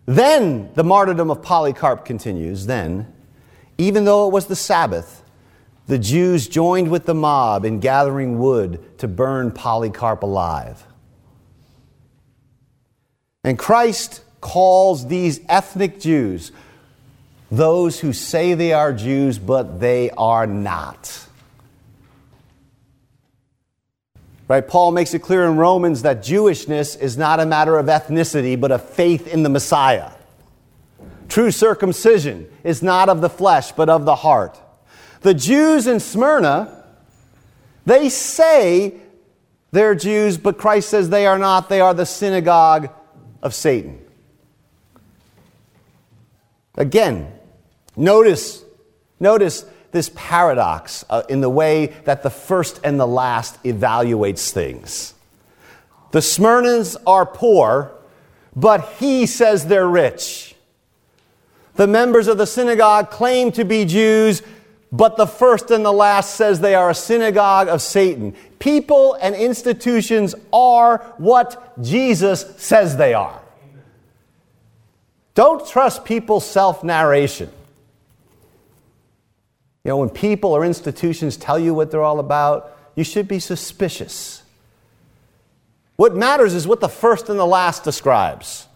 Then 0.07 0.71
the 0.75 0.85
martyrdom 0.85 1.31
of 1.31 1.43
Polycarp 1.43 2.05
continues. 2.05 2.67
Then, 2.67 3.13
even 3.77 4.05
though 4.05 4.29
it 4.29 4.33
was 4.33 4.47
the 4.47 4.57
Sabbath, 4.57 5.23
the 5.89 5.99
Jews 5.99 6.49
joined 6.49 6.91
with 6.91 7.07
the 7.07 7.15
mob 7.15 7.65
in 7.65 7.81
gathering 7.81 8.39
wood 8.39 8.99
to 8.99 9.09
burn 9.09 9.51
Polycarp 9.51 10.23
alive. 10.23 10.85
And 13.45 13.59
Christ 13.59 14.23
calls 14.41 15.07
these 15.07 15.41
ethnic 15.49 16.01
Jews 16.01 16.53
those 17.51 18.01
who 18.01 18.13
say 18.13 18.55
they 18.55 18.73
are 18.73 18.93
Jews, 18.93 19.39
but 19.39 19.79
they 19.79 20.11
are 20.11 20.47
not. 20.47 21.26
Right? 24.49 24.67
Paul 24.67 24.93
makes 24.93 25.13
it 25.13 25.21
clear 25.21 25.45
in 25.45 25.57
Romans 25.57 26.03
that 26.03 26.23
Jewishness 26.23 27.01
is 27.01 27.17
not 27.17 27.41
a 27.41 27.47
matter 27.47 27.79
of 27.79 27.87
ethnicity, 27.87 28.59
but 28.59 28.71
of 28.71 28.89
faith 28.89 29.27
in 29.27 29.43
the 29.43 29.49
Messiah. 29.49 30.13
True 31.29 31.51
circumcision 31.51 32.49
is 32.63 32.83
not 32.83 33.09
of 33.09 33.21
the 33.21 33.29
flesh, 33.29 33.73
but 33.73 33.89
of 33.89 34.05
the 34.05 34.15
heart. 34.15 34.61
The 35.23 35.35
Jews 35.35 35.89
in 35.89 35.99
Smyrna, 35.99 36.85
they 37.85 38.09
say 38.09 38.95
they're 39.73 39.97
Jews, 39.97 40.39
but 40.39 40.59
Christ 40.59 40.89
says 40.91 41.11
they 41.11 41.27
are 41.27 41.39
not. 41.39 41.69
They 41.69 41.81
are 41.81 41.93
the 41.93 42.07
synagogue 42.07 42.91
of 43.43 43.53
Satan. 43.55 44.01
Again, 46.77 47.33
notice, 47.97 48.65
notice 49.19 49.65
this 49.97 50.11
paradox 50.15 51.07
uh, 51.09 51.23
in 51.31 51.41
the 51.41 51.49
way 51.49 51.87
that 52.05 52.23
the 52.23 52.29
first 52.29 52.79
and 52.85 53.01
the 53.01 53.07
last 53.07 53.63
evaluates 53.63 54.51
things. 54.51 55.15
The 56.13 56.19
Smyrnans 56.19 56.99
are 57.07 57.25
poor, 57.25 57.93
but 58.55 58.93
he 58.99 59.25
says 59.25 59.67
they're 59.67 59.89
rich. 59.89 60.55
The 61.77 61.87
members 61.87 62.29
of 62.29 62.37
the 62.37 62.47
synagogue 62.47 63.11
claim 63.11 63.53
to 63.53 63.65
be 63.65 63.87
Jews, 63.87 64.43
but 64.93 65.17
the 65.17 65.27
first 65.27 65.71
and 65.71 65.83
the 65.83 65.93
last 65.93 66.35
says 66.35 66.61
they 66.61 66.75
are 66.75 66.91
a 66.91 66.95
synagogue 66.95 67.69
of 67.69 67.81
Satan. 67.81 68.35
People 68.59 69.15
and 69.15 69.35
institutions 69.35 70.35
are 70.53 70.99
what 71.17 71.83
Jesus 71.83 72.45
says 72.59 72.99
they 72.99 73.15
are. 73.15 73.41
Don't 75.35 75.67
trust 75.67 76.05
people's 76.05 76.45
self 76.45 76.85
narration. 76.85 77.51
You 79.87 79.91
know, 79.91 79.99
when 79.99 80.11
people 80.11 80.51
or 80.51 80.65
institutions 80.65 81.37
tell 81.37 81.61
you 81.61 81.73
what 81.73 81.93
they're 81.93 82.03
all 82.03 82.19
about, 82.19 82.77
you 82.97 83.05
should 83.05 83.29
be 83.29 83.39
suspicious. 83.39 84.43
What 85.95 86.17
matters 86.17 86.55
is 86.55 86.67
what 86.67 86.81
the 86.81 86.89
first 86.89 87.29
and 87.29 87.39
the 87.39 87.47
last 87.47 87.85
describes. 87.85 88.67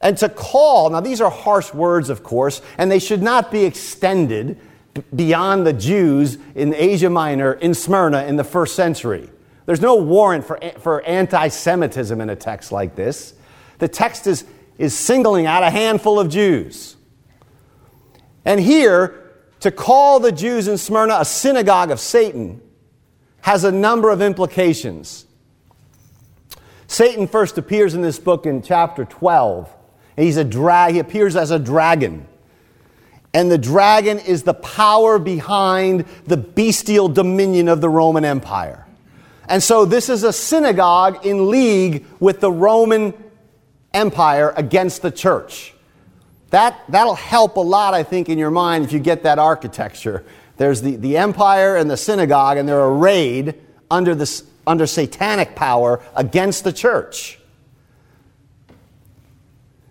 And 0.00 0.16
to 0.18 0.28
call, 0.28 0.90
now 0.90 1.00
these 1.00 1.20
are 1.20 1.32
harsh 1.32 1.74
words, 1.74 2.10
of 2.10 2.22
course, 2.22 2.62
and 2.78 2.92
they 2.92 3.00
should 3.00 3.22
not 3.24 3.50
be 3.50 3.64
extended 3.64 4.56
beyond 5.16 5.66
the 5.66 5.72
Jews 5.72 6.38
in 6.54 6.74
Asia 6.74 7.10
Minor, 7.10 7.54
in 7.54 7.74
Smyrna, 7.74 8.22
in 8.26 8.36
the 8.36 8.44
first 8.44 8.76
century. 8.76 9.28
There's 9.66 9.80
no 9.80 9.96
warrant 9.96 10.44
for, 10.44 10.60
for 10.78 11.02
anti 11.02 11.48
Semitism 11.48 12.20
in 12.20 12.30
a 12.30 12.36
text 12.36 12.70
like 12.70 12.94
this. 12.94 13.34
The 13.80 13.88
text 13.88 14.28
is, 14.28 14.44
is 14.78 14.96
singling 14.96 15.46
out 15.46 15.64
a 15.64 15.70
handful 15.70 16.20
of 16.20 16.28
Jews. 16.28 16.94
And 18.44 18.60
here, 18.60 19.21
to 19.62 19.70
call 19.70 20.18
the 20.18 20.32
Jews 20.32 20.66
in 20.66 20.76
Smyrna 20.76 21.18
a 21.20 21.24
synagogue 21.24 21.92
of 21.92 22.00
Satan 22.00 22.60
has 23.42 23.62
a 23.62 23.70
number 23.70 24.10
of 24.10 24.20
implications. 24.20 25.24
Satan 26.88 27.28
first 27.28 27.56
appears 27.58 27.94
in 27.94 28.02
this 28.02 28.18
book 28.18 28.44
in 28.44 28.62
chapter 28.62 29.04
12. 29.04 29.72
He's 30.16 30.36
a 30.36 30.42
dra- 30.42 30.90
he 30.90 30.98
appears 30.98 31.36
as 31.36 31.52
a 31.52 31.60
dragon. 31.60 32.26
And 33.32 33.52
the 33.52 33.56
dragon 33.56 34.18
is 34.18 34.42
the 34.42 34.52
power 34.52 35.20
behind 35.20 36.06
the 36.26 36.36
bestial 36.36 37.08
dominion 37.08 37.68
of 37.68 37.80
the 37.80 37.88
Roman 37.88 38.24
Empire. 38.24 38.84
And 39.48 39.62
so 39.62 39.84
this 39.84 40.08
is 40.08 40.24
a 40.24 40.32
synagogue 40.32 41.24
in 41.24 41.50
league 41.50 42.04
with 42.18 42.40
the 42.40 42.50
Roman 42.50 43.14
Empire 43.94 44.52
against 44.56 45.02
the 45.02 45.12
church. 45.12 45.71
That, 46.52 46.78
that'll 46.90 47.14
help 47.14 47.56
a 47.56 47.60
lot, 47.60 47.94
I 47.94 48.02
think, 48.02 48.28
in 48.28 48.36
your 48.36 48.50
mind 48.50 48.84
if 48.84 48.92
you 48.92 48.98
get 48.98 49.22
that 49.22 49.38
architecture. 49.38 50.22
There's 50.58 50.82
the, 50.82 50.96
the 50.96 51.16
empire 51.16 51.76
and 51.76 51.90
the 51.90 51.96
synagogue, 51.96 52.58
and 52.58 52.68
they're 52.68 52.84
arrayed 52.84 53.54
under, 53.90 54.14
this, 54.14 54.44
under 54.66 54.86
satanic 54.86 55.54
power 55.54 56.02
against 56.14 56.62
the 56.62 56.72
church. 56.72 57.38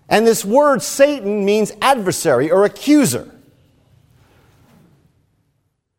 And 0.08 0.24
this 0.24 0.44
word 0.44 0.82
Satan 0.82 1.44
means 1.44 1.72
adversary 1.82 2.48
or 2.48 2.64
accuser. 2.64 3.28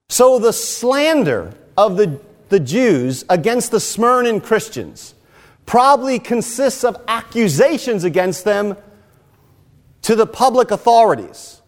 So 0.07 0.39
the 0.39 0.53
slander 0.53 1.53
of 1.75 1.97
the, 1.97 2.21
the 2.47 2.61
Jews 2.61 3.25
against 3.29 3.71
the 3.71 3.79
Smyrnan 3.79 4.41
Christians 4.41 5.13
probably 5.65 6.19
consists 6.19 6.85
of 6.85 6.95
accusations 7.09 8.05
against 8.05 8.45
them 8.45 8.77
to 10.03 10.15
the 10.15 10.27
public 10.27 10.71
authorities. 10.71 11.61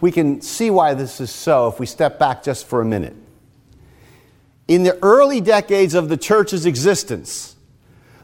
We 0.00 0.10
can 0.10 0.40
see 0.40 0.70
why 0.70 0.94
this 0.94 1.20
is 1.20 1.30
so 1.30 1.68
if 1.68 1.78
we 1.78 1.86
step 1.86 2.18
back 2.18 2.42
just 2.42 2.66
for 2.66 2.80
a 2.80 2.84
minute. 2.84 3.14
In 4.66 4.82
the 4.82 4.98
early 5.02 5.40
decades 5.40 5.94
of 5.94 6.08
the 6.08 6.16
church's 6.16 6.66
existence, 6.66 7.54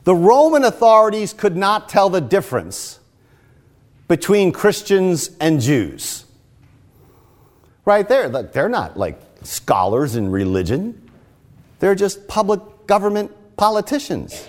the 0.05 0.15
Roman 0.15 0.65
authorities 0.65 1.33
could 1.33 1.57
not 1.57 1.89
tell 1.89 2.09
the 2.09 2.21
difference 2.21 2.99
between 4.09 4.51
Christians 4.53 5.31
and 5.39 5.61
Jews. 5.61 6.25
Right 7.85 8.09
there, 8.09 8.29
they're 8.29 8.69
not 8.69 8.97
like 8.99 9.21
scholars 9.43 10.17
in 10.17 10.31
religion, 10.31 11.11
they're 11.79 11.95
just 11.95 12.27
public 12.27 12.61
government 12.87 13.31
politicians. 13.57 14.49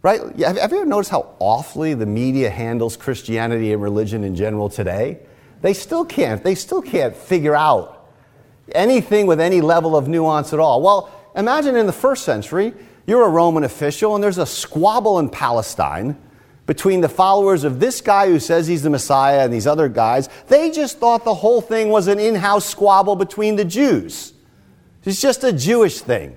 Right? 0.00 0.20
Have 0.38 0.56
you 0.56 0.60
ever 0.60 0.84
noticed 0.84 1.10
how 1.10 1.34
awfully 1.40 1.94
the 1.94 2.06
media 2.06 2.50
handles 2.50 2.96
Christianity 2.96 3.72
and 3.72 3.82
religion 3.82 4.22
in 4.22 4.36
general 4.36 4.68
today? 4.68 5.18
They 5.60 5.74
still 5.74 6.04
can't. 6.04 6.42
They 6.42 6.54
still 6.54 6.82
can't 6.82 7.16
figure 7.16 7.54
out 7.54 8.08
anything 8.72 9.26
with 9.26 9.40
any 9.40 9.60
level 9.60 9.96
of 9.96 10.06
nuance 10.06 10.52
at 10.52 10.60
all. 10.60 10.82
Well, 10.82 11.10
imagine 11.34 11.74
in 11.74 11.86
the 11.86 11.92
first 11.92 12.24
century, 12.24 12.74
you're 13.06 13.24
a 13.24 13.28
Roman 13.28 13.64
official 13.64 14.14
and 14.14 14.22
there's 14.22 14.38
a 14.38 14.46
squabble 14.46 15.18
in 15.18 15.30
Palestine 15.30 16.16
between 16.66 17.00
the 17.00 17.08
followers 17.08 17.64
of 17.64 17.80
this 17.80 18.00
guy 18.00 18.26
who 18.26 18.38
says 18.38 18.66
he's 18.66 18.82
the 18.82 18.90
Messiah 18.90 19.40
and 19.44 19.52
these 19.52 19.66
other 19.66 19.88
guys. 19.88 20.28
They 20.48 20.70
just 20.70 20.98
thought 20.98 21.24
the 21.24 21.34
whole 21.34 21.62
thing 21.62 21.88
was 21.88 22.06
an 22.06 22.20
in 22.20 22.34
house 22.34 22.66
squabble 22.66 23.16
between 23.16 23.56
the 23.56 23.64
Jews. 23.64 24.34
It's 25.04 25.20
just 25.20 25.42
a 25.42 25.52
Jewish 25.52 26.00
thing. 26.00 26.36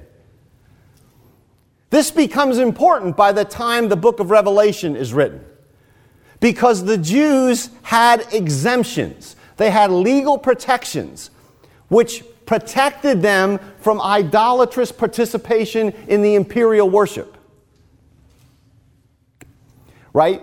This 1.91 2.09
becomes 2.09 2.57
important 2.57 3.15
by 3.15 3.33
the 3.33 3.45
time 3.45 3.89
the 3.89 3.97
book 3.97 4.19
of 4.19 4.31
Revelation 4.31 4.95
is 4.95 5.13
written 5.13 5.45
because 6.39 6.85
the 6.85 6.97
Jews 6.97 7.69
had 7.83 8.25
exemptions, 8.33 9.35
they 9.57 9.69
had 9.69 9.91
legal 9.91 10.37
protections 10.37 11.29
which 11.89 12.23
protected 12.45 13.21
them 13.21 13.59
from 13.79 14.01
idolatrous 14.01 14.91
participation 14.91 15.91
in 16.07 16.21
the 16.21 16.35
imperial 16.35 16.89
worship. 16.89 17.37
Right? 20.13 20.41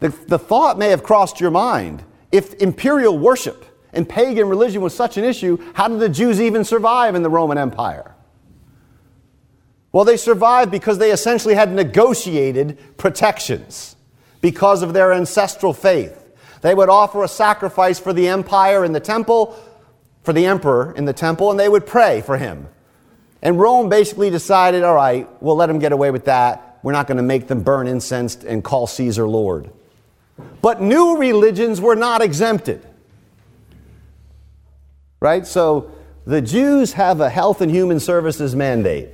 The, 0.00 0.08
the 0.26 0.38
thought 0.38 0.76
may 0.76 0.88
have 0.88 1.04
crossed 1.04 1.40
your 1.40 1.52
mind 1.52 2.04
if 2.32 2.54
imperial 2.54 3.16
worship 3.16 3.64
and 3.92 4.08
pagan 4.08 4.48
religion 4.48 4.82
was 4.82 4.94
such 4.94 5.16
an 5.16 5.24
issue, 5.24 5.58
how 5.74 5.86
did 5.86 6.00
the 6.00 6.08
Jews 6.08 6.40
even 6.40 6.64
survive 6.64 7.14
in 7.14 7.22
the 7.22 7.30
Roman 7.30 7.58
Empire? 7.58 8.14
Well, 9.92 10.04
they 10.04 10.16
survived 10.16 10.70
because 10.70 10.98
they 10.98 11.10
essentially 11.10 11.54
had 11.54 11.72
negotiated 11.72 12.78
protections 12.96 13.96
because 14.40 14.82
of 14.82 14.92
their 14.92 15.12
ancestral 15.12 15.72
faith. 15.72 16.16
They 16.62 16.74
would 16.74 16.88
offer 16.88 17.24
a 17.24 17.28
sacrifice 17.28 17.98
for 17.98 18.12
the 18.12 18.28
empire 18.28 18.84
in 18.84 18.92
the 18.92 19.00
temple, 19.00 19.58
for 20.22 20.32
the 20.32 20.46
emperor 20.46 20.92
in 20.96 21.06
the 21.06 21.12
temple, 21.12 21.50
and 21.50 21.58
they 21.58 21.68
would 21.68 21.86
pray 21.86 22.20
for 22.20 22.36
him. 22.36 22.68
And 23.42 23.58
Rome 23.58 23.88
basically 23.88 24.30
decided 24.30 24.84
all 24.84 24.94
right, 24.94 25.28
we'll 25.42 25.56
let 25.56 25.66
them 25.66 25.78
get 25.78 25.92
away 25.92 26.10
with 26.10 26.26
that. 26.26 26.78
We're 26.82 26.92
not 26.92 27.06
going 27.06 27.16
to 27.16 27.22
make 27.22 27.48
them 27.48 27.62
burn 27.62 27.86
incense 27.86 28.36
and 28.36 28.62
call 28.62 28.86
Caesar 28.86 29.26
Lord. 29.26 29.70
But 30.62 30.80
new 30.80 31.16
religions 31.16 31.80
were 31.80 31.96
not 31.96 32.22
exempted. 32.22 32.86
Right? 35.20 35.46
So 35.46 35.90
the 36.26 36.40
Jews 36.40 36.92
have 36.94 37.20
a 37.20 37.28
health 37.28 37.60
and 37.60 37.70
human 37.70 38.00
services 38.00 38.54
mandate 38.54 39.08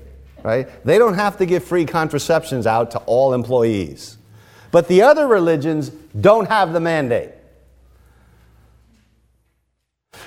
right? 0.46 0.68
They 0.84 0.96
don't 0.96 1.14
have 1.14 1.38
to 1.38 1.46
give 1.46 1.64
free 1.64 1.84
contraceptions 1.84 2.68
out 2.68 2.92
to 2.92 2.98
all 2.98 3.34
employees. 3.34 4.16
But 4.70 4.86
the 4.86 5.02
other 5.02 5.26
religions 5.26 5.90
don't 6.18 6.46
have 6.46 6.72
the 6.72 6.78
mandate. 6.78 7.30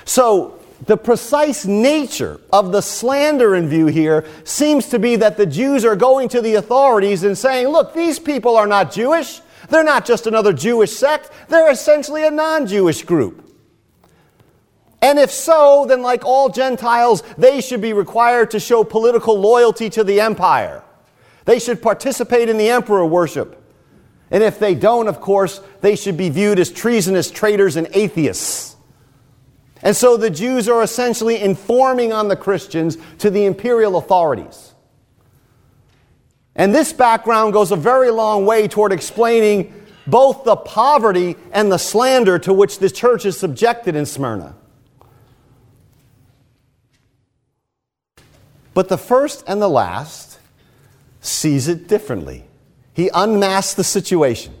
So, 0.04 0.58
the 0.84 0.98
precise 0.98 1.64
nature 1.64 2.38
of 2.52 2.70
the 2.70 2.82
slander 2.82 3.54
in 3.54 3.68
view 3.68 3.86
here 3.86 4.26
seems 4.44 4.90
to 4.90 4.98
be 4.98 5.16
that 5.16 5.38
the 5.38 5.46
Jews 5.46 5.86
are 5.86 5.96
going 5.96 6.28
to 6.30 6.42
the 6.42 6.56
authorities 6.56 7.24
and 7.24 7.36
saying, 7.36 7.68
look, 7.68 7.94
these 7.94 8.18
people 8.18 8.56
are 8.56 8.66
not 8.66 8.92
Jewish. 8.92 9.40
They're 9.70 9.84
not 9.84 10.04
just 10.04 10.26
another 10.26 10.52
Jewish 10.52 10.92
sect. 10.92 11.30
They're 11.48 11.70
essentially 11.70 12.26
a 12.26 12.30
non 12.30 12.66
Jewish 12.66 13.04
group. 13.04 13.49
And 15.02 15.18
if 15.18 15.30
so, 15.30 15.86
then 15.88 16.02
like 16.02 16.24
all 16.24 16.50
Gentiles, 16.50 17.22
they 17.38 17.60
should 17.60 17.80
be 17.80 17.92
required 17.92 18.50
to 18.50 18.60
show 18.60 18.84
political 18.84 19.38
loyalty 19.38 19.88
to 19.90 20.04
the 20.04 20.20
empire. 20.20 20.82
They 21.46 21.58
should 21.58 21.80
participate 21.82 22.48
in 22.48 22.58
the 22.58 22.68
emperor 22.68 23.06
worship. 23.06 23.56
And 24.30 24.42
if 24.42 24.58
they 24.58 24.74
don't, 24.74 25.08
of 25.08 25.20
course, 25.20 25.60
they 25.80 25.96
should 25.96 26.16
be 26.16 26.28
viewed 26.28 26.58
as 26.58 26.70
treasonous 26.70 27.30
traitors 27.30 27.76
and 27.76 27.88
atheists. 27.92 28.76
And 29.82 29.96
so 29.96 30.16
the 30.16 30.30
Jews 30.30 30.68
are 30.68 30.82
essentially 30.82 31.40
informing 31.40 32.12
on 32.12 32.28
the 32.28 32.36
Christians 32.36 32.98
to 33.18 33.30
the 33.30 33.46
imperial 33.46 33.96
authorities. 33.96 34.74
And 36.54 36.74
this 36.74 36.92
background 36.92 37.54
goes 37.54 37.72
a 37.72 37.76
very 37.76 38.10
long 38.10 38.44
way 38.44 38.68
toward 38.68 38.92
explaining 38.92 39.72
both 40.06 40.44
the 40.44 40.56
poverty 40.56 41.36
and 41.52 41.72
the 41.72 41.78
slander 41.78 42.38
to 42.40 42.52
which 42.52 42.78
the 42.78 42.90
church 42.90 43.24
is 43.24 43.38
subjected 43.38 43.96
in 43.96 44.04
Smyrna. 44.04 44.54
But 48.74 48.88
the 48.88 48.98
first 48.98 49.44
and 49.46 49.60
the 49.60 49.68
last 49.68 50.38
sees 51.20 51.68
it 51.68 51.88
differently. 51.88 52.44
He 52.94 53.10
unmasks 53.12 53.74
the 53.74 53.84
situation. 53.84 54.54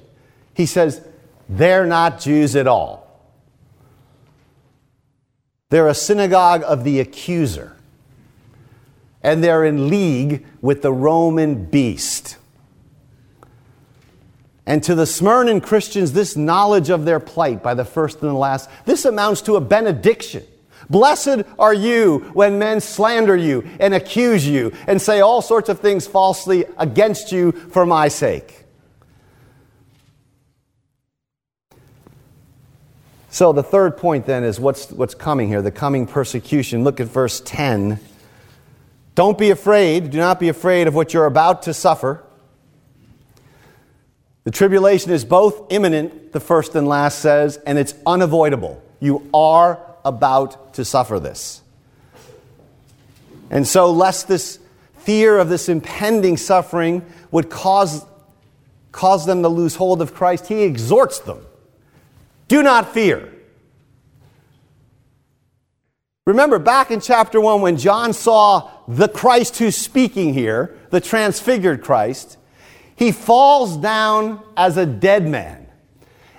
He 0.54 0.66
says, 0.66 1.00
they're 1.48 1.86
not 1.86 2.20
Jews 2.20 2.54
at 2.56 2.66
all. 2.66 3.06
They're 5.70 5.88
a 5.88 5.94
synagogue 5.94 6.62
of 6.64 6.84
the 6.84 7.00
accuser. 7.00 7.76
And 9.22 9.44
they're 9.44 9.64
in 9.64 9.88
league 9.88 10.46
with 10.60 10.82
the 10.82 10.92
Roman 10.92 11.66
beast. 11.66 12.36
And 14.66 14.82
to 14.84 14.94
the 14.94 15.04
Smyrnan 15.04 15.62
Christians, 15.62 16.12
this 16.12 16.36
knowledge 16.36 16.90
of 16.90 17.04
their 17.04 17.20
plight 17.20 17.62
by 17.62 17.74
the 17.74 17.84
first 17.84 18.22
and 18.22 18.30
the 18.30 18.34
last, 18.34 18.70
this 18.84 19.04
amounts 19.04 19.42
to 19.42 19.56
a 19.56 19.60
benediction. 19.60 20.44
Blessed 20.90 21.44
are 21.56 21.72
you 21.72 22.30
when 22.32 22.58
men 22.58 22.80
slander 22.80 23.36
you 23.36 23.66
and 23.78 23.94
accuse 23.94 24.46
you 24.46 24.72
and 24.88 25.00
say 25.00 25.20
all 25.20 25.40
sorts 25.40 25.68
of 25.68 25.78
things 25.78 26.06
falsely 26.06 26.64
against 26.76 27.30
you 27.30 27.52
for 27.52 27.86
my 27.86 28.08
sake. 28.08 28.64
So 33.30 33.52
the 33.52 33.62
third 33.62 33.96
point 33.96 34.26
then 34.26 34.42
is 34.42 34.58
what's, 34.58 34.90
what's 34.90 35.14
coming 35.14 35.46
here, 35.46 35.62
the 35.62 35.70
coming 35.70 36.08
persecution. 36.08 36.82
Look 36.82 36.98
at 36.98 37.06
verse 37.06 37.40
10. 37.44 38.00
Don't 39.14 39.38
be 39.38 39.50
afraid. 39.50 40.10
Do 40.10 40.18
not 40.18 40.40
be 40.40 40.48
afraid 40.48 40.88
of 40.88 40.94
what 40.96 41.14
you're 41.14 41.26
about 41.26 41.62
to 41.62 41.74
suffer. 41.74 42.24
The 44.42 44.50
tribulation 44.50 45.12
is 45.12 45.24
both 45.24 45.70
imminent, 45.70 46.32
the 46.32 46.40
first 46.40 46.74
and 46.74 46.88
last 46.88 47.20
says, 47.20 47.58
and 47.58 47.78
it's 47.78 47.94
unavoidable. 48.04 48.82
You 48.98 49.28
are 49.32 49.89
about 50.10 50.74
to 50.74 50.84
suffer 50.84 51.18
this. 51.18 51.62
And 53.50 53.66
so, 53.66 53.90
lest 53.90 54.28
this 54.28 54.58
fear 54.98 55.38
of 55.38 55.48
this 55.48 55.68
impending 55.68 56.36
suffering 56.36 57.04
would 57.30 57.48
cause, 57.50 58.04
cause 58.92 59.24
them 59.26 59.42
to 59.42 59.48
lose 59.48 59.74
hold 59.74 60.02
of 60.02 60.14
Christ, 60.14 60.46
he 60.46 60.62
exhorts 60.62 61.18
them 61.20 61.46
do 62.50 62.64
not 62.64 62.92
fear. 62.92 63.32
Remember 66.26 66.58
back 66.58 66.90
in 66.90 67.00
chapter 67.00 67.40
1 67.40 67.60
when 67.60 67.76
John 67.76 68.12
saw 68.12 68.68
the 68.88 69.08
Christ 69.08 69.58
who's 69.58 69.76
speaking 69.76 70.34
here, 70.34 70.76
the 70.90 71.00
transfigured 71.00 71.80
Christ, 71.80 72.38
he 72.96 73.12
falls 73.12 73.76
down 73.76 74.42
as 74.56 74.76
a 74.76 74.84
dead 74.84 75.28
man. 75.28 75.68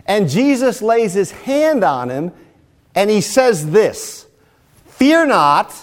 And 0.05 0.29
Jesus 0.29 0.81
lays 0.81 1.13
his 1.13 1.31
hand 1.31 1.81
on 1.85 2.09
him 2.09 2.33
and 2.95 3.09
he 3.09 3.21
says 3.21 3.71
this 3.71 4.25
Fear 4.87 5.27
not, 5.27 5.73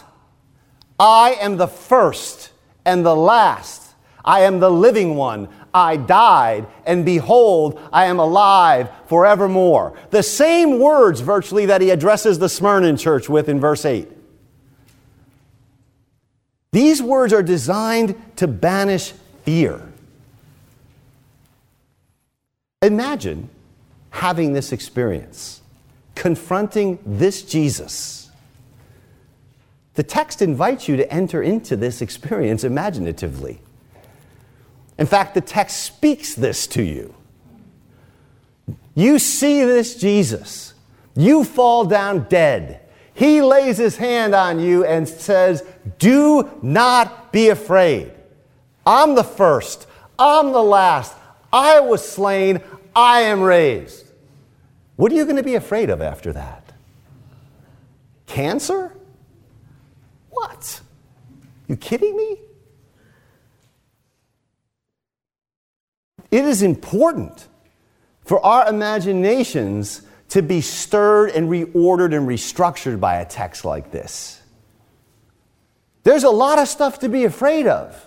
I 0.99 1.37
am 1.40 1.57
the 1.57 1.68
first 1.68 2.51
and 2.85 3.05
the 3.05 3.16
last. 3.16 3.94
I 4.25 4.40
am 4.40 4.61
the 4.61 4.71
living 4.71 5.16
one. 5.16 5.49
I 5.73 5.97
died, 5.97 6.66
and 6.85 7.05
behold, 7.05 7.81
I 7.92 8.07
am 8.07 8.18
alive 8.18 8.90
forevermore. 9.07 9.99
The 10.11 10.23
same 10.23 10.79
words, 10.79 11.21
virtually, 11.21 11.66
that 11.66 11.81
he 11.81 11.90
addresses 11.90 12.38
the 12.38 12.49
Smyrna 12.49 12.97
church 12.97 13.29
with 13.29 13.49
in 13.49 13.61
verse 13.61 13.85
8. 13.85 14.09
These 16.73 17.03
words 17.03 17.33
are 17.33 17.42
designed 17.42 18.21
to 18.37 18.47
banish 18.47 19.12
fear. 19.44 19.83
Imagine 22.83 23.49
having 24.11 24.53
this 24.53 24.73
experience, 24.73 25.62
confronting 26.18 26.98
this 27.07 27.42
Jesus. 27.42 28.31
The 29.94 30.02
text 30.02 30.42
invites 30.42 30.88
you 30.88 30.96
to 30.96 31.11
enter 31.12 31.42
into 31.42 31.76
this 31.76 32.02
experience 32.02 32.64
imaginatively. 32.64 33.61
In 34.98 35.07
fact, 35.07 35.35
the 35.35 35.40
text 35.40 35.85
speaks 35.85 36.35
this 36.35 36.66
to 36.68 36.83
you. 36.83 37.14
You 38.96 39.20
see 39.20 39.62
this 39.62 39.94
Jesus. 39.94 40.74
You 41.14 41.44
fall 41.44 41.85
down 41.85 42.26
dead. 42.28 42.81
He 43.14 43.40
lays 43.40 43.78
his 43.78 43.96
hand 43.96 44.35
on 44.35 44.59
you 44.59 44.85
and 44.85 45.09
says, 45.09 45.64
Do 46.00 46.50
not 46.62 47.33
be 47.33 47.48
afraid. 47.48 48.12
I'm 48.85 49.14
the 49.14 49.24
first. 49.24 49.87
I'm 50.18 50.50
the 50.50 50.62
last. 50.62 51.14
I 51.52 51.78
was 51.78 52.07
slain. 52.07 52.61
I 52.94 53.20
am 53.20 53.40
raised. 53.40 54.08
What 54.98 55.12
are 55.12 55.14
you 55.14 55.22
going 55.26 55.37
to 55.37 55.44
be 55.44 55.54
afraid 55.54 55.90
of 55.90 56.02
after 56.02 56.32
that? 56.32 56.72
Cancer? 58.26 58.92
What? 60.28 60.80
You 61.68 61.76
kidding 61.76 62.16
me? 62.16 62.38
It 66.32 66.44
is 66.44 66.62
important 66.62 67.46
for 68.24 68.44
our 68.44 68.68
imaginations 68.68 70.02
to 70.30 70.42
be 70.42 70.61
stirred 70.61 71.30
and 71.30 71.48
reordered 71.48 72.12
and 72.12 72.26
restructured 72.26 72.98
by 72.98 73.18
a 73.18 73.24
text 73.24 73.64
like 73.64 73.92
this. 73.92 74.42
There's 76.02 76.24
a 76.24 76.30
lot 76.30 76.58
of 76.58 76.66
stuff 76.66 76.98
to 76.98 77.08
be 77.08 77.24
afraid 77.24 77.68
of. 77.68 78.04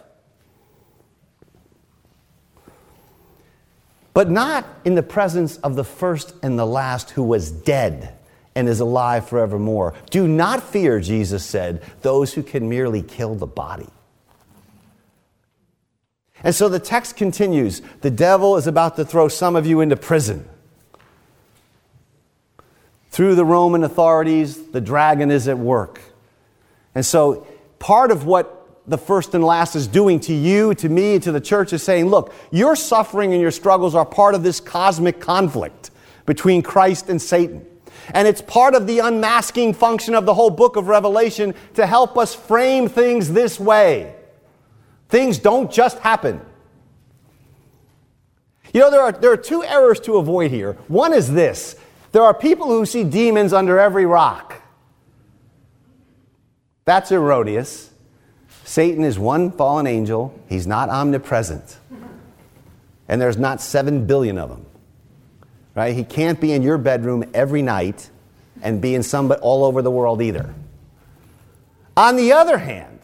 But 4.14 4.30
not 4.30 4.66
in 4.84 4.96
the 4.96 5.04
presence 5.04 5.58
of 5.58 5.76
the 5.76 5.84
first 5.84 6.34
and 6.44 6.60
the 6.60 6.66
last 6.66 7.12
who 7.12 7.24
was 7.24 7.52
dead 7.52 8.14
and 8.56 8.68
is 8.68 8.80
alive 8.80 9.30
forevermore. 9.30 9.94
Do 10.10 10.28
not 10.28 10.62
fear, 10.62 11.00
Jesus 11.00 11.46
said, 11.46 11.82
those 12.02 12.34
who 12.34 12.44
can 12.44 12.68
merely 12.68 13.02
kill 13.02 13.36
the 13.36 13.48
body. 13.48 13.88
And 16.44 16.54
so 16.54 16.68
the 16.68 16.80
text 16.80 17.16
continues 17.16 17.82
the 18.02 18.12
devil 18.12 18.58
is 18.58 18.68
about 18.68 18.96
to 18.96 19.06
throw 19.06 19.28
some 19.28 19.56
of 19.56 19.66
you 19.66 19.80
into 19.80 19.96
prison. 19.96 20.48
Through 23.12 23.36
the 23.36 23.46
Roman 23.46 23.84
authorities, 23.84 24.70
the 24.70 24.82
dragon 24.82 25.32
is 25.32 25.48
at 25.48 25.58
work. 25.58 26.02
And 26.96 27.06
so 27.06 27.46
part 27.78 28.12
of 28.12 28.26
what 28.26 28.61
the 28.92 28.98
first 28.98 29.34
and 29.34 29.44
last 29.44 29.76
is 29.76 29.88
doing 29.88 30.20
to 30.20 30.34
you, 30.34 30.76
to 30.76 30.90
me, 30.90 31.18
to 31.20 31.32
the 31.32 31.40
church 31.40 31.72
is 31.72 31.82
saying, 31.82 32.08
look, 32.08 32.34
your 32.52 32.76
suffering 32.76 33.32
and 33.32 33.42
your 33.42 33.50
struggles 33.50 33.96
are 33.96 34.06
part 34.06 34.36
of 34.36 34.44
this 34.44 34.60
cosmic 34.60 35.22
conflict 35.22 35.92
between 36.26 36.62
Christ 36.62 37.10
and 37.10 37.20
Satan. 37.20 37.66
And 38.14 38.28
it's 38.28 38.42
part 38.42 38.76
of 38.76 38.88
the 38.88 39.00
unmasking 39.00 39.76
function 39.76 40.14
of 40.14 40.26
the 40.26 40.34
whole 40.34 40.50
book 40.50 40.76
of 40.76 40.90
Revelation 40.90 41.56
to 41.76 41.88
help 41.88 42.18
us 42.18 42.36
frame 42.36 42.90
things 42.90 43.32
this 43.32 43.60
way. 43.60 44.14
Things 45.08 45.38
don't 45.38 45.72
just 45.72 46.00
happen. 46.00 46.42
You 48.74 48.82
know, 48.82 48.92
there 48.92 49.02
are, 49.02 49.12
there 49.14 49.32
are 49.32 49.38
two 49.38 49.64
errors 49.64 50.02
to 50.02 50.18
avoid 50.18 50.52
here. 50.52 50.74
One 50.90 51.14
is 51.14 51.32
this 51.32 51.78
there 52.12 52.24
are 52.24 52.34
people 52.34 52.68
who 52.68 52.86
see 52.86 53.06
demons 53.06 53.54
under 53.54 53.80
every 53.80 54.06
rock. 54.06 54.62
That's 56.84 57.12
erroneous. 57.14 57.91
Satan 58.64 59.04
is 59.04 59.20
one 59.20 59.52
fallen 59.52 59.88
angel, 59.88 60.40
he's 60.48 60.68
not 60.68 60.90
omnipresent. 60.90 61.78
And 63.08 63.20
there's 63.20 63.38
not 63.38 63.62
seven 63.62 64.06
billion 64.06 64.38
of 64.38 64.50
them. 64.50 64.66
Right? 65.76 65.96
He 65.96 66.04
can't 66.04 66.40
be 66.40 66.54
in 66.54 66.62
your 66.62 66.78
bedroom 66.78 67.24
every 67.34 67.62
night 67.62 68.10
and 68.62 68.82
be 68.82 68.96
in 68.96 69.04
some 69.04 69.28
but 69.28 69.40
all 69.42 69.66
over 69.66 69.82
the 69.82 69.92
world 69.92 70.22
either. 70.22 70.54
On 71.98 72.16
the 72.16 72.32
other 72.32 72.58
hand, 72.58 73.00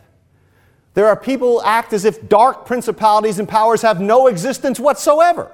there 0.94 1.08
are 1.08 1.16
people 1.16 1.60
who 1.60 1.66
act 1.66 1.94
as 1.94 2.06
if 2.06 2.28
dark 2.28 2.66
principalities 2.66 3.38
and 3.38 3.48
powers 3.48 3.82
have 3.82 4.02
no 4.02 4.28
existence 4.28 4.80
whatsoever. 4.80 5.52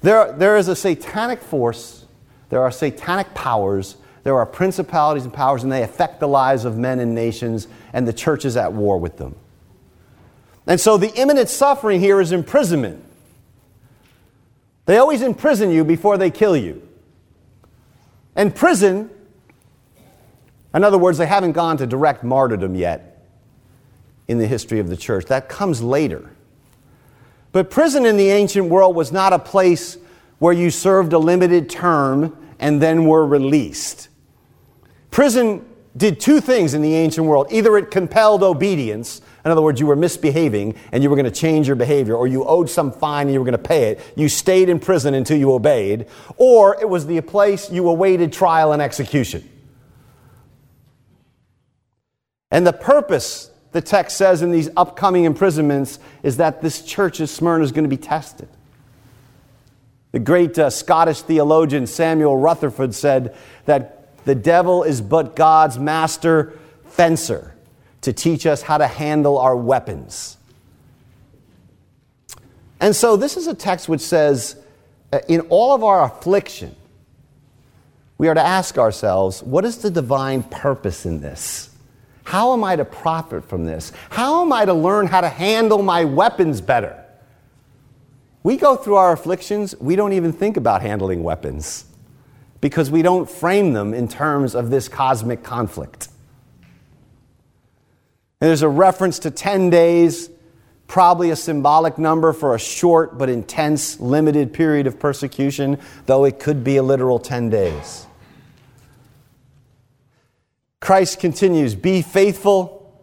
There, 0.00 0.32
there 0.32 0.56
is 0.56 0.68
a 0.68 0.76
satanic 0.76 1.40
force, 1.40 2.04
there 2.50 2.62
are 2.62 2.70
satanic 2.70 3.34
powers, 3.34 3.96
there 4.24 4.36
are 4.36 4.46
principalities 4.46 5.24
and 5.24 5.32
powers, 5.32 5.62
and 5.62 5.70
they 5.70 5.82
affect 5.82 6.18
the 6.18 6.28
lives 6.28 6.64
of 6.64 6.76
men 6.76 6.98
and 6.98 7.14
nations, 7.14 7.68
and 7.92 8.08
the 8.08 8.12
church 8.12 8.44
is 8.44 8.56
at 8.56 8.72
war 8.72 8.98
with 8.98 9.16
them. 9.16 9.36
And 10.66 10.80
so 10.80 10.96
the 10.96 11.14
imminent 11.14 11.48
suffering 11.48 12.00
here 12.00 12.20
is 12.20 12.32
imprisonment. 12.32 13.04
They 14.86 14.96
always 14.96 15.22
imprison 15.22 15.70
you 15.70 15.84
before 15.84 16.18
they 16.18 16.30
kill 16.30 16.56
you. 16.56 16.86
And 18.34 18.54
prison 18.54 19.10
in 20.74 20.82
other 20.82 20.98
words, 20.98 21.18
they 21.18 21.26
haven't 21.26 21.52
gone 21.52 21.76
to 21.76 21.86
direct 21.86 22.24
martyrdom 22.24 22.74
yet 22.74 23.22
in 24.26 24.38
the 24.38 24.46
history 24.46 24.80
of 24.80 24.88
the 24.88 24.96
church. 24.96 25.26
That 25.26 25.48
comes 25.48 25.80
later. 25.80 26.30
But 27.52 27.70
prison 27.70 28.04
in 28.04 28.16
the 28.16 28.30
ancient 28.30 28.68
world 28.68 28.96
was 28.96 29.12
not 29.12 29.32
a 29.32 29.38
place 29.38 29.96
where 30.40 30.52
you 30.52 30.70
served 30.70 31.12
a 31.12 31.18
limited 31.18 31.70
term 31.70 32.36
and 32.58 32.82
then 32.82 33.06
were 33.06 33.24
released. 33.24 34.08
Prison 35.14 35.64
did 35.96 36.18
two 36.18 36.40
things 36.40 36.74
in 36.74 36.82
the 36.82 36.96
ancient 36.96 37.24
world 37.24 37.46
either 37.52 37.78
it 37.78 37.92
compelled 37.92 38.42
obedience, 38.42 39.20
in 39.44 39.52
other 39.52 39.62
words, 39.62 39.78
you 39.78 39.86
were 39.86 39.94
misbehaving 39.94 40.74
and 40.90 41.04
you 41.04 41.08
were 41.08 41.14
going 41.14 41.24
to 41.24 41.30
change 41.30 41.68
your 41.68 41.76
behavior, 41.76 42.16
or 42.16 42.26
you 42.26 42.44
owed 42.44 42.68
some 42.68 42.90
fine 42.90 43.28
and 43.28 43.32
you 43.32 43.38
were 43.38 43.44
going 43.44 43.52
to 43.52 43.58
pay 43.58 43.90
it. 43.90 44.00
You 44.16 44.28
stayed 44.28 44.68
in 44.68 44.80
prison 44.80 45.14
until 45.14 45.38
you 45.38 45.52
obeyed, 45.52 46.08
or 46.36 46.76
it 46.80 46.88
was 46.88 47.06
the 47.06 47.20
place 47.20 47.70
you 47.70 47.88
awaited 47.88 48.32
trial 48.32 48.72
and 48.72 48.82
execution. 48.82 49.48
And 52.50 52.66
the 52.66 52.72
purpose, 52.72 53.52
the 53.70 53.80
text 53.80 54.16
says 54.16 54.42
in 54.42 54.50
these 54.50 54.68
upcoming 54.76 55.22
imprisonments, 55.22 56.00
is 56.24 56.38
that 56.38 56.60
this 56.60 56.82
church 56.82 57.20
of 57.20 57.30
Smyrna 57.30 57.62
is 57.62 57.70
going 57.70 57.84
to 57.84 57.88
be 57.88 57.96
tested. 57.96 58.48
The 60.10 60.18
great 60.18 60.58
uh, 60.58 60.70
Scottish 60.70 61.20
theologian 61.20 61.86
Samuel 61.86 62.36
Rutherford 62.36 62.96
said 62.96 63.36
that 63.66 63.93
the 64.24 64.34
devil 64.34 64.82
is 64.82 65.00
but 65.00 65.36
God's 65.36 65.78
master 65.78 66.58
fencer 66.86 67.54
to 68.02 68.12
teach 68.12 68.46
us 68.46 68.62
how 68.62 68.78
to 68.78 68.86
handle 68.86 69.38
our 69.38 69.56
weapons. 69.56 70.36
And 72.80 72.94
so, 72.94 73.16
this 73.16 73.36
is 73.36 73.46
a 73.46 73.54
text 73.54 73.88
which 73.88 74.00
says, 74.00 74.56
uh, 75.12 75.20
in 75.28 75.40
all 75.42 75.74
of 75.74 75.82
our 75.84 76.04
affliction, 76.04 76.74
we 78.18 78.28
are 78.28 78.34
to 78.34 78.42
ask 78.42 78.78
ourselves, 78.78 79.42
what 79.42 79.64
is 79.64 79.78
the 79.78 79.90
divine 79.90 80.42
purpose 80.42 81.06
in 81.06 81.20
this? 81.20 81.70
How 82.24 82.52
am 82.52 82.64
I 82.64 82.76
to 82.76 82.84
profit 82.84 83.44
from 83.44 83.64
this? 83.64 83.92
How 84.10 84.42
am 84.42 84.52
I 84.52 84.64
to 84.64 84.74
learn 84.74 85.06
how 85.06 85.20
to 85.20 85.28
handle 85.28 85.82
my 85.82 86.04
weapons 86.04 86.60
better? 86.60 87.02
We 88.42 88.56
go 88.56 88.76
through 88.76 88.96
our 88.96 89.12
afflictions, 89.12 89.74
we 89.80 89.96
don't 89.96 90.12
even 90.12 90.32
think 90.32 90.56
about 90.56 90.82
handling 90.82 91.22
weapons 91.22 91.86
because 92.64 92.90
we 92.90 93.02
don't 93.02 93.28
frame 93.28 93.74
them 93.74 93.92
in 93.92 94.08
terms 94.08 94.54
of 94.54 94.70
this 94.70 94.88
cosmic 94.88 95.42
conflict. 95.42 96.08
And 98.40 98.48
there's 98.48 98.62
a 98.62 98.70
reference 98.70 99.18
to 99.18 99.30
10 99.30 99.68
days, 99.68 100.30
probably 100.86 101.28
a 101.28 101.36
symbolic 101.36 101.98
number 101.98 102.32
for 102.32 102.54
a 102.54 102.58
short 102.58 103.18
but 103.18 103.28
intense, 103.28 104.00
limited 104.00 104.54
period 104.54 104.86
of 104.86 104.98
persecution, 104.98 105.78
though 106.06 106.24
it 106.24 106.40
could 106.40 106.64
be 106.64 106.78
a 106.78 106.82
literal 106.82 107.18
10 107.18 107.50
days. 107.50 108.06
Christ 110.80 111.20
continues, 111.20 111.74
Be 111.74 112.00
faithful 112.00 112.98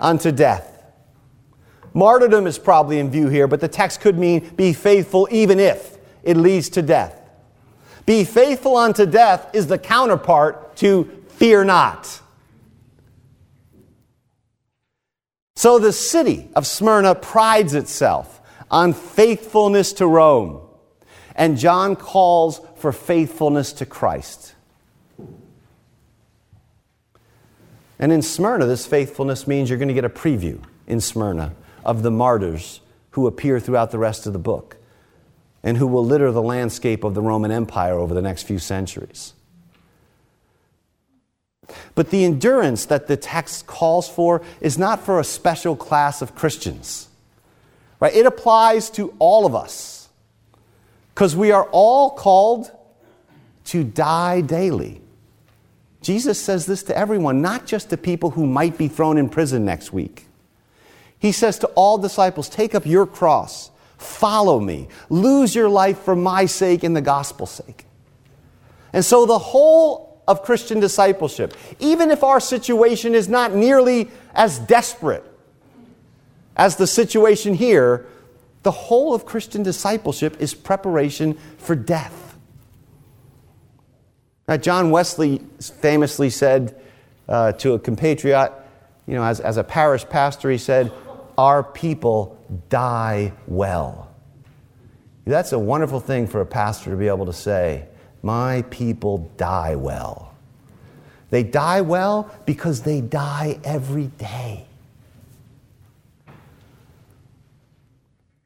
unto 0.00 0.32
death. 0.32 0.82
Martyrdom 1.94 2.48
is 2.48 2.58
probably 2.58 2.98
in 2.98 3.12
view 3.12 3.28
here, 3.28 3.46
but 3.46 3.60
the 3.60 3.68
text 3.68 4.00
could 4.00 4.18
mean 4.18 4.50
be 4.56 4.72
faithful 4.72 5.28
even 5.30 5.60
if 5.60 5.96
it 6.24 6.36
leads 6.36 6.68
to 6.70 6.82
death. 6.82 7.15
Be 8.06 8.22
faithful 8.22 8.76
unto 8.76 9.04
death 9.04 9.50
is 9.52 9.66
the 9.66 9.78
counterpart 9.78 10.76
to 10.76 11.24
fear 11.28 11.64
not. 11.64 12.20
So 15.56 15.78
the 15.80 15.92
city 15.92 16.48
of 16.54 16.66
Smyrna 16.66 17.16
prides 17.16 17.74
itself 17.74 18.40
on 18.70 18.92
faithfulness 18.92 19.92
to 19.94 20.06
Rome, 20.06 20.60
and 21.34 21.58
John 21.58 21.96
calls 21.96 22.60
for 22.76 22.92
faithfulness 22.92 23.72
to 23.74 23.86
Christ. 23.86 24.54
And 27.98 28.12
in 28.12 28.22
Smyrna, 28.22 28.66
this 28.66 28.86
faithfulness 28.86 29.46
means 29.46 29.68
you're 29.68 29.78
going 29.78 29.88
to 29.88 29.94
get 29.94 30.04
a 30.04 30.10
preview 30.10 30.62
in 30.86 31.00
Smyrna 31.00 31.54
of 31.84 32.02
the 32.02 32.10
martyrs 32.10 32.80
who 33.10 33.26
appear 33.26 33.58
throughout 33.58 33.90
the 33.90 33.98
rest 33.98 34.26
of 34.26 34.32
the 34.32 34.38
book 34.38 34.76
and 35.66 35.76
who 35.76 35.86
will 35.88 36.04
litter 36.04 36.30
the 36.30 36.40
landscape 36.40 37.02
of 37.02 37.14
the 37.14 37.20
Roman 37.20 37.50
Empire 37.50 37.94
over 37.94 38.14
the 38.14 38.22
next 38.22 38.44
few 38.44 38.60
centuries. 38.60 39.34
But 41.96 42.10
the 42.10 42.24
endurance 42.24 42.84
that 42.84 43.08
the 43.08 43.16
text 43.16 43.66
calls 43.66 44.08
for 44.08 44.42
is 44.60 44.78
not 44.78 45.00
for 45.00 45.18
a 45.18 45.24
special 45.24 45.74
class 45.74 46.22
of 46.22 46.36
Christians. 46.36 47.08
Right? 47.98 48.14
It 48.14 48.26
applies 48.26 48.90
to 48.90 49.12
all 49.18 49.44
of 49.44 49.56
us. 49.56 50.08
Because 51.12 51.34
we 51.34 51.50
are 51.50 51.64
all 51.72 52.10
called 52.10 52.70
to 53.64 53.82
die 53.82 54.42
daily. 54.42 55.00
Jesus 56.00 56.40
says 56.40 56.66
this 56.66 56.84
to 56.84 56.96
everyone, 56.96 57.42
not 57.42 57.66
just 57.66 57.90
to 57.90 57.96
people 57.96 58.30
who 58.30 58.46
might 58.46 58.78
be 58.78 58.86
thrown 58.86 59.18
in 59.18 59.28
prison 59.28 59.64
next 59.64 59.92
week. 59.92 60.26
He 61.18 61.32
says 61.32 61.58
to 61.58 61.66
all 61.68 61.98
disciples, 61.98 62.48
Take 62.48 62.76
up 62.76 62.86
your 62.86 63.04
cross, 63.04 63.72
follow 64.06 64.60
me, 64.60 64.88
lose 65.10 65.54
your 65.54 65.68
life 65.68 65.98
for 66.00 66.16
my 66.16 66.46
sake 66.46 66.84
and 66.84 66.96
the 66.96 67.00
gospel's 67.00 67.50
sake. 67.50 67.84
And 68.92 69.04
so 69.04 69.26
the 69.26 69.38
whole 69.38 70.22
of 70.26 70.42
Christian 70.42 70.80
discipleship, 70.80 71.54
even 71.78 72.10
if 72.10 72.24
our 72.24 72.40
situation 72.40 73.14
is 73.14 73.28
not 73.28 73.54
nearly 73.54 74.08
as 74.34 74.58
desperate 74.58 75.24
as 76.56 76.76
the 76.76 76.86
situation 76.86 77.54
here, 77.54 78.06
the 78.62 78.70
whole 78.70 79.14
of 79.14 79.26
Christian 79.26 79.62
discipleship 79.62 80.40
is 80.40 80.54
preparation 80.54 81.38
for 81.58 81.76
death. 81.76 82.36
Now, 84.48 84.56
John 84.56 84.90
Wesley 84.90 85.42
famously 85.60 86.30
said 86.30 86.80
uh, 87.28 87.52
to 87.52 87.74
a 87.74 87.78
compatriot, 87.78 88.52
you 89.06 89.14
know, 89.14 89.24
as, 89.24 89.40
as 89.40 89.56
a 89.56 89.64
parish 89.64 90.04
pastor, 90.08 90.50
he 90.50 90.58
said, 90.58 90.92
our 91.36 91.62
people 91.62 92.35
die 92.68 93.32
well. 93.46 94.10
That's 95.24 95.52
a 95.52 95.58
wonderful 95.58 96.00
thing 96.00 96.26
for 96.26 96.40
a 96.40 96.46
pastor 96.46 96.90
to 96.90 96.96
be 96.96 97.08
able 97.08 97.26
to 97.26 97.32
say. 97.32 97.86
My 98.22 98.62
people 98.70 99.30
die 99.36 99.74
well. 99.74 100.34
They 101.30 101.42
die 101.42 101.80
well 101.80 102.30
because 102.46 102.82
they 102.82 103.00
die 103.00 103.58
every 103.64 104.06
day. 104.18 104.66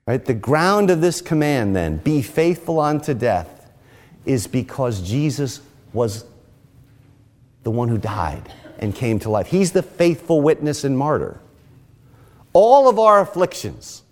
Right? 0.07 0.25
The 0.25 0.35
ground 0.35 0.91
of 0.91 1.01
this 1.01 1.21
command, 1.21 1.77
then, 1.77 1.99
be 1.99 2.23
faithful 2.23 2.81
unto 2.81 3.15
death, 3.15 3.71
is 4.25 4.47
because 4.47 5.03
Jesus 5.03 5.61
was 5.93 6.25
the 7.63 7.71
one 7.71 7.89
who 7.89 7.99
died 7.99 8.53
and 8.79 8.95
came 8.95 9.19
to 9.21 9.31
life. 9.31 9.47
He's 9.47 9.73
the 9.73 9.83
faithful 9.83 10.41
witness 10.41 10.85
and 10.85 10.97
martyr 10.97 11.39
all 12.53 12.89
of 12.89 12.99
our 12.99 13.21
afflictions. 13.21 14.03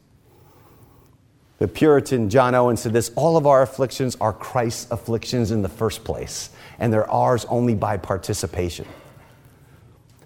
The 1.58 1.68
Puritan 1.68 2.30
John 2.30 2.54
Owen 2.54 2.76
said 2.76 2.92
this 2.92 3.10
all 3.16 3.36
of 3.36 3.46
our 3.46 3.62
afflictions 3.62 4.16
are 4.20 4.32
Christ's 4.32 4.90
afflictions 4.90 5.50
in 5.50 5.62
the 5.62 5.68
first 5.68 6.04
place, 6.04 6.50
and 6.78 6.92
they're 6.92 7.10
ours 7.10 7.44
only 7.46 7.74
by 7.74 7.96
participation. 7.96 8.86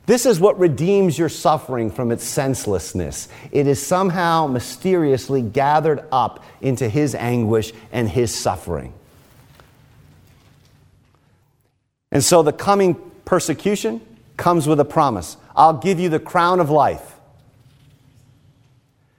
This 0.05 0.27
is 0.27 0.41
what 0.41 0.59
redeems 0.59 1.17
your 1.17 1.29
suffering 1.29 1.91
from 1.91 2.11
its 2.11 2.25
senselessness. 2.25 3.29
It 3.53 3.67
is 3.67 3.85
somehow 3.85 4.49
mysteriously 4.49 5.43
gathered 5.43 6.05
up 6.11 6.45
into 6.61 6.89
his 6.89 7.15
anguish 7.15 7.73
and 7.93 8.09
his 8.09 8.35
suffering. 8.35 8.93
And 12.11 12.23
so 12.23 12.43
the 12.43 12.53
coming 12.53 12.97
persecution 13.25 14.01
comes 14.37 14.67
with 14.67 14.81
a 14.81 14.85
promise 14.85 15.37
I'll 15.55 15.79
give 15.79 16.01
you 16.01 16.09
the 16.09 16.19
crown 16.19 16.61
of 16.61 16.69
life. 16.69 17.12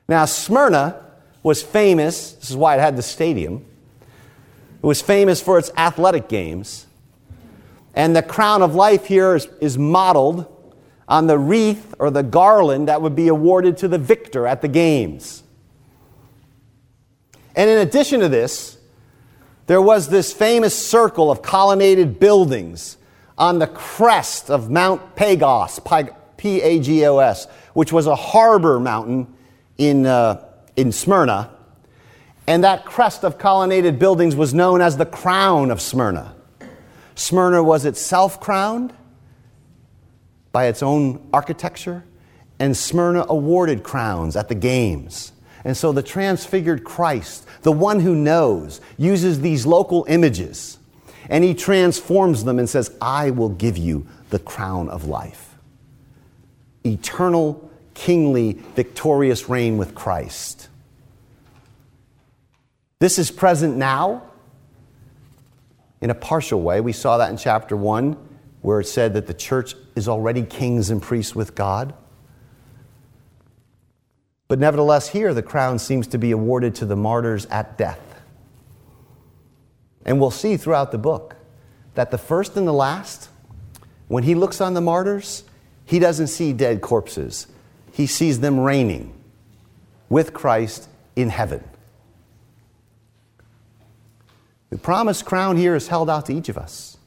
Now, 0.08 0.26
Smyrna 0.26 1.02
was 1.42 1.62
famous, 1.62 2.34
this 2.34 2.50
is 2.50 2.56
why 2.56 2.76
it 2.76 2.80
had 2.80 2.98
the 2.98 3.04
stadium. 3.04 3.66
It 4.02 4.86
was 4.86 5.02
famous 5.02 5.42
for 5.42 5.58
its 5.58 5.72
athletic 5.78 6.28
games. 6.28 6.88
And 7.94 8.16
the 8.16 8.24
crown 8.24 8.62
of 8.62 8.76
life 8.76 9.06
here 9.06 9.36
is, 9.36 9.48
is 9.62 9.78
modeled 9.78 10.48
on 11.08 11.28
the 11.28 11.38
wreath 11.38 11.94
or 12.00 12.10
the 12.10 12.24
garland 12.24 12.88
that 12.88 13.02
would 13.02 13.16
be 13.16 13.28
awarded 13.28 13.78
to 13.78 13.88
the 13.88 13.98
victor 13.98 14.48
at 14.48 14.62
the 14.62 14.68
games. 14.68 15.44
And 17.56 17.70
in 17.70 17.80
addition 17.80 18.20
to 18.22 18.30
this, 18.30 18.78
there 19.68 19.82
was 19.82 20.10
this 20.10 20.34
famous 20.34 20.76
circle 20.76 21.32
of 21.32 21.42
colonnaded 21.42 22.20
buildings 22.20 22.98
on 23.38 23.60
the 23.60 23.68
crest 23.68 24.50
of 24.50 24.70
Mount 24.70 25.16
Pagos, 25.16 25.80
P 26.38 26.62
A 26.62 26.80
G 26.80 27.06
O 27.06 27.20
S, 27.20 27.48
which 27.74 27.94
was 27.94 28.08
a 28.08 28.16
harbor 28.16 28.80
mountain 28.80 29.34
in, 29.78 30.06
uh, 30.06 30.46
in 30.76 30.92
Smyrna, 30.92 31.50
and 32.48 32.64
that 32.64 32.86
crest 32.86 33.24
of 33.24 33.38
colonnaded 33.38 34.00
buildings 34.00 34.36
was 34.36 34.54
known 34.54 34.82
as 34.82 34.98
the 34.98 35.06
crown 35.06 35.72
of 35.72 35.82
Smyrna. 35.82 36.36
Smyrna 37.16 37.64
was 37.64 37.86
itself 37.86 38.40
crowned 38.40 38.94
by 40.52 40.66
its 40.66 40.84
own 40.84 41.28
architecture, 41.34 42.04
and 42.60 42.76
Smyrna 42.76 43.26
awarded 43.30 43.84
crowns 43.84 44.36
at 44.36 44.50
the 44.50 44.56
games. 44.56 45.32
And 45.64 45.76
so 45.78 45.92
the 45.92 46.04
transfigured 46.04 46.84
Christ, 46.84 47.46
the 47.62 47.72
one 47.72 48.02
who 48.02 48.16
knows, 48.16 48.82
uses 48.98 49.42
these 49.42 49.66
local 49.66 50.06
images 50.10 50.78
and 51.30 51.44
he 51.44 51.54
transforms 51.54 52.44
them 52.44 52.60
and 52.60 52.70
says, 52.70 52.96
I 53.02 53.32
will 53.32 53.50
give 53.50 53.78
you 53.78 54.06
the 54.30 54.40
crown 54.40 54.90
of 54.90 55.06
life. 55.06 55.56
Eternal 56.86 57.70
kingly, 57.94 58.54
victorious 58.76 59.50
reign 59.50 59.78
with 59.78 59.96
Christ. 59.96 60.70
This 63.00 63.20
is 63.20 63.32
present 63.32 63.76
now 63.76 64.24
in 66.02 66.10
a 66.10 66.16
partial 66.16 66.62
way. 66.62 66.82
We 66.82 66.94
saw 66.94 67.18
that 67.18 67.30
in 67.30 67.38
chapter 67.38 67.76
1, 67.76 68.18
where 68.62 68.80
it 68.80 68.86
said 68.86 69.14
that 69.14 69.28
the 69.28 69.34
church 69.34 69.76
is 69.96 70.08
already 70.08 70.44
kings 70.44 70.90
and 70.90 71.02
priests 71.02 71.36
with 71.36 71.56
God. 71.56 71.94
But 74.48 74.60
nevertheless, 74.60 75.10
here 75.10 75.34
the 75.34 75.42
crown 75.42 75.80
seems 75.80 76.08
to 76.08 76.18
be 76.18 76.32
awarded 76.32 76.76
to 76.76 76.86
the 76.86 76.96
martyrs 76.96 77.46
at 77.48 77.78
death. 77.78 78.00
And 80.06 80.20
we'll 80.20 80.32
see 80.32 80.58
throughout 80.58 80.92
the 80.92 80.98
book 80.98 81.36
that 81.96 82.12
the 82.12 82.18
first 82.18 82.56
and 82.58 82.68
the 82.68 82.74
last, 82.74 83.30
when 84.08 84.24
he 84.24 84.36
looks 84.36 84.62
on 84.62 84.74
the 84.74 84.82
martyrs, 84.82 85.44
he 85.86 86.00
doesn't 86.00 86.28
see 86.28 86.54
dead 86.54 86.82
corpses 86.82 87.48
he 87.94 88.08
sees 88.08 88.40
them 88.40 88.60
reigning 88.60 89.14
with 90.10 90.34
Christ 90.34 90.90
in 91.16 91.30
heaven. 91.30 91.64
The 94.72 94.80
promised 94.80 95.26
crown 95.26 95.58
here 95.58 95.76
is 95.76 95.88
held 95.88 96.10
out 96.10 96.26
to 96.26 96.34
each 96.34 96.50
of 96.50 96.58
us. 96.58 96.98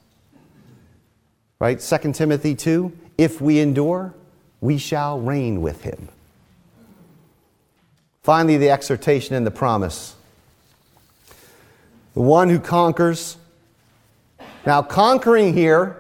Right? 1.59 1.81
2 1.81 2.12
Timothy 2.12 2.55
2 2.55 2.96
If 3.18 3.40
we 3.40 3.59
endure, 3.59 4.14
we 4.61 4.79
shall 4.79 5.18
reign 5.18 5.61
with 5.61 5.83
him. 5.83 6.09
Finally, 8.22 8.57
the 8.59 8.70
exhortation 8.70 9.35
and 9.35 9.44
the 9.44 9.51
promise. 9.51 10.14
The 12.14 12.22
one 12.22 12.49
who 12.49 12.61
conquers. 12.61 13.37
Now, 14.64 14.83
conquering 14.83 15.53
here, 15.53 15.96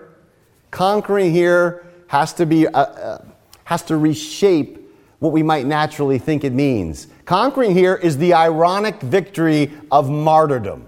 conquering 0.70 1.32
here 1.32 1.84
has 2.06 2.32
to 2.34 2.46
be. 2.46 2.68
Uh, 2.68 2.80
uh, 2.80 3.24
has 3.66 3.82
to 3.82 3.96
reshape 3.96 4.78
what 5.18 5.32
we 5.32 5.42
might 5.42 5.66
naturally 5.66 6.18
think 6.18 6.44
it 6.44 6.52
means. 6.52 7.08
Conquering 7.24 7.72
here 7.72 7.96
is 7.96 8.16
the 8.16 8.32
ironic 8.32 9.00
victory 9.00 9.72
of 9.90 10.08
martyrdom 10.08 10.86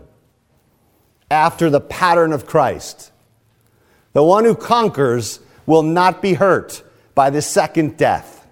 after 1.28 1.70
the 1.70 1.80
pattern 1.80 2.32
of 2.32 2.46
Christ. 2.46 3.10
The 4.12 4.22
one 4.22 4.44
who 4.44 4.54
conquers 4.54 5.40
will 5.66 5.82
not 5.82 6.22
be 6.22 6.34
hurt 6.34 6.84
by 7.16 7.30
the 7.30 7.42
second 7.42 7.96
death. 7.96 8.46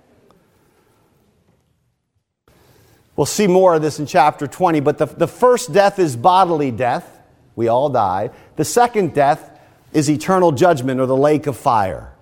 We'll 3.15 3.27
see 3.27 3.47
more 3.47 3.77
of 3.77 3.83
this 3.83 4.01
in 4.01 4.07
chapter 4.07 4.49
20, 4.49 4.81
but 4.81 4.99
the, 4.99 5.07
the 5.07 5.29
first 5.29 5.73
death 5.73 6.01
is 6.01 6.17
bodily 6.17 6.73
death. 6.73 7.21
We 7.55 7.69
all 7.69 7.91
die. 7.91 8.31
The 8.57 8.65
second 8.65 9.15
death 9.15 9.57
is 9.93 10.11
eternal 10.11 10.51
judgment 10.51 10.99
or 10.99 11.07
the 11.07 11.17
lake 11.17 11.47
of 11.47 11.57
fire. 11.57 12.12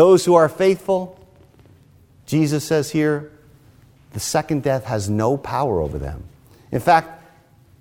Those 0.00 0.24
who 0.24 0.34
are 0.34 0.48
faithful, 0.48 1.20
Jesus 2.24 2.64
says 2.64 2.90
here, 2.90 3.30
the 4.14 4.18
second 4.18 4.62
death 4.62 4.86
has 4.86 5.10
no 5.10 5.36
power 5.36 5.78
over 5.78 5.98
them. 5.98 6.24
In 6.72 6.80
fact, 6.80 7.22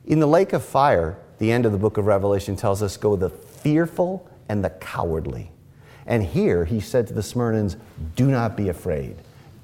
in 0.05 0.19
the 0.19 0.27
lake 0.27 0.51
of 0.51 0.65
fire, 0.65 1.17
the 1.37 1.49
end 1.49 1.65
of 1.65 1.71
the 1.71 1.77
book 1.77 1.95
of 1.95 2.07
Revelation 2.07 2.57
tells 2.57 2.83
us 2.83 2.97
go 2.97 3.15
the 3.15 3.29
fearful 3.29 4.29
and 4.49 4.65
the 4.65 4.69
cowardly. 4.69 5.49
And 6.05 6.21
here 6.21 6.65
he 6.65 6.81
said 6.81 7.07
to 7.07 7.13
the 7.13 7.21
Smyrnans, 7.21 7.77
Do 8.17 8.29
not 8.29 8.57
be 8.57 8.67
afraid, 8.67 9.15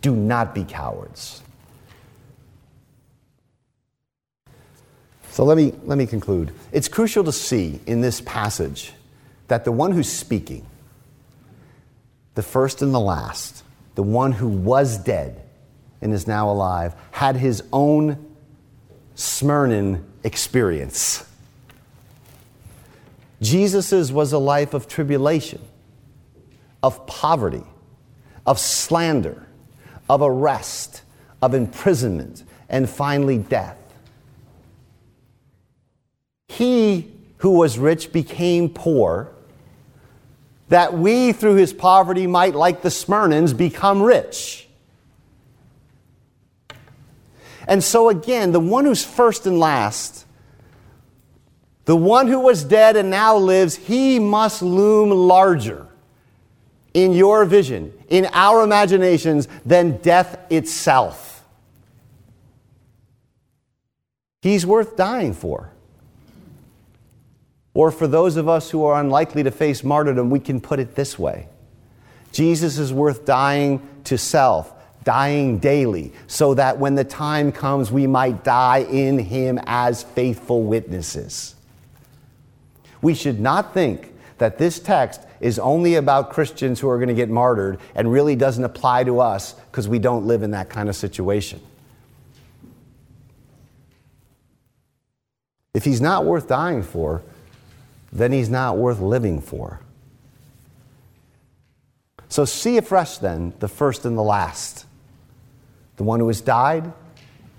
do 0.02 0.16
not 0.16 0.56
be 0.56 0.64
cowards. 0.64 1.42
So 5.30 5.44
let 5.44 5.58
me, 5.58 5.74
let 5.84 5.98
me 5.98 6.06
conclude. 6.06 6.54
It's 6.72 6.88
crucial 6.88 7.26
to 7.26 7.34
see 7.34 7.82
in 7.86 8.00
this 8.00 8.22
passage 8.22 8.94
that 9.50 9.66
the 9.66 9.74
one 9.74 9.92
who's 9.92 10.10
speaking, 10.10 10.66
the 12.36 12.44
first 12.44 12.82
and 12.82 12.94
the 12.94 13.00
last, 13.00 13.64
the 13.96 14.04
one 14.04 14.34
who 14.34 14.48
was 14.48 14.98
dead 14.98 15.42
and 16.02 16.14
is 16.14 16.28
now 16.28 16.50
alive, 16.50 16.94
had 17.12 17.38
his 17.38 17.64
own 17.74 18.24
Smyrnan 19.16 20.04
experience. 20.24 21.26
Jesus's 23.42 24.12
was 24.12 24.34
a 24.34 24.38
life 24.38 24.74
of 24.74 24.88
tribulation, 24.88 25.62
of 26.84 27.08
poverty, 27.08 27.64
of 28.46 28.60
slander, 28.60 29.48
of 30.10 30.22
arrest, 30.22 31.02
of 31.42 31.54
imprisonment, 31.54 32.44
and 32.70 32.90
finally 32.90 33.38
death. 33.38 33.78
He 36.48 37.12
who 37.38 37.52
was 37.52 37.78
rich 37.78 38.12
became 38.12 38.70
poor 38.70 39.35
that 40.70 40.94
we, 40.94 41.32
through 41.32 41.56
his 41.56 41.74
poverty, 41.74 42.28
might, 42.28 42.56
like 42.56 42.82
the 42.82 42.90
Smyrnans, 42.90 43.56
become 43.56 44.02
rich. 44.02 44.68
And 47.68 47.84
so, 47.84 48.10
again, 48.10 48.52
the 48.52 48.60
one 48.60 48.86
who's 48.86 49.04
first 49.04 49.46
and 49.46 49.60
last, 49.60 50.26
the 51.86 51.96
one 51.96 52.28
who 52.28 52.40
was 52.40 52.64
dead 52.64 52.96
and 52.96 53.10
now 53.10 53.38
lives, 53.38 53.76
he 53.76 54.20
must 54.20 54.62
loom 54.62 55.10
larger 55.12 55.88
in 56.94 57.14
your 57.14 57.46
vision, 57.46 57.94
in 58.08 58.28
our 58.34 58.64
imaginations, 58.64 59.48
than 59.66 59.98
death 59.98 60.40
itself. 60.50 61.44
He's 64.42 64.66
worth 64.66 64.96
dying 64.96 65.34
for. 65.34 65.75
Or 67.76 67.92
for 67.92 68.08
those 68.08 68.38
of 68.38 68.48
us 68.48 68.72
who 68.72 68.86
are 68.86 69.00
unlikely 69.00 69.44
to 69.44 69.52
face 69.52 69.84
martyrdom, 69.84 70.32
we 70.32 70.40
can 70.40 70.60
put 70.60 70.80
it 70.80 70.96
this 70.96 71.20
way 71.20 71.48
Jesus 72.32 72.80
is 72.80 72.92
worth 72.92 73.26
dying 73.26 73.88
to 74.06 74.18
self, 74.18 74.74
dying 75.04 75.60
daily, 75.60 76.14
so 76.26 76.56
that 76.56 76.80
when 76.80 76.96
the 76.96 77.04
time 77.04 77.52
comes, 77.52 77.92
we 77.92 78.08
might 78.08 78.44
die 78.44 78.80
in 78.80 79.20
Him 79.20 79.60
as 79.68 80.02
faithful 80.02 80.64
witnesses. 80.64 81.54
We 83.02 83.14
should 83.14 83.40
not 83.40 83.74
think 83.74 84.14
that 84.38 84.58
this 84.58 84.80
text 84.80 85.22
is 85.42 85.60
only 85.60 85.96
about 85.96 86.32
Christians 86.32 86.80
who 86.80 86.90
are 86.90 86.98
going 86.98 87.10
to 87.10 87.14
get 87.14 87.30
martyred 87.30 87.80
and 87.94 88.12
really 88.12 88.36
doesn't 88.36 88.64
apply 88.64 89.04
to 89.04 89.20
us 89.20 89.54
because 89.54 89.88
we 89.88 90.00
don't 90.00 90.26
live 90.26 90.44
in 90.44 90.52
that 90.52 90.70
kind 90.70 90.88
of 90.88 90.96
situation. 90.96 91.62
If 95.74 95.84
he's 95.84 96.00
not 96.00 96.24
worth 96.24 96.48
dying 96.48 96.82
for, 96.84 97.22
then 98.16 98.32
he's 98.32 98.50
not 98.50 98.78
worth 98.78 99.00
living 99.00 99.42
for. 99.42 99.82
So 102.30 102.46
see 102.46 102.78
afresh 102.78 103.18
then 103.18 103.54
the 103.60 103.68
first 103.68 104.06
and 104.06 104.18
the 104.18 104.24
last, 104.24 104.86
the 105.98 106.04
one 106.04 106.20
who 106.22 106.28
has 106.28 106.42
died 106.42 106.92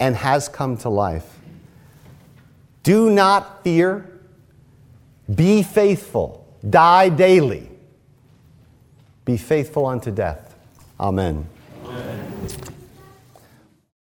and 0.01 0.17
has 0.17 0.49
come 0.49 0.77
to 0.79 0.89
life. 0.89 1.39
Do 2.83 3.11
not 3.11 3.63
fear, 3.65 4.11
be 5.33 5.63
faithful, 5.63 6.47
die 6.69 7.11
daily, 7.11 7.69
be 9.25 9.37
faithful 9.37 9.87
unto 9.87 10.11
death. 10.11 10.57
Amen. 10.99 11.47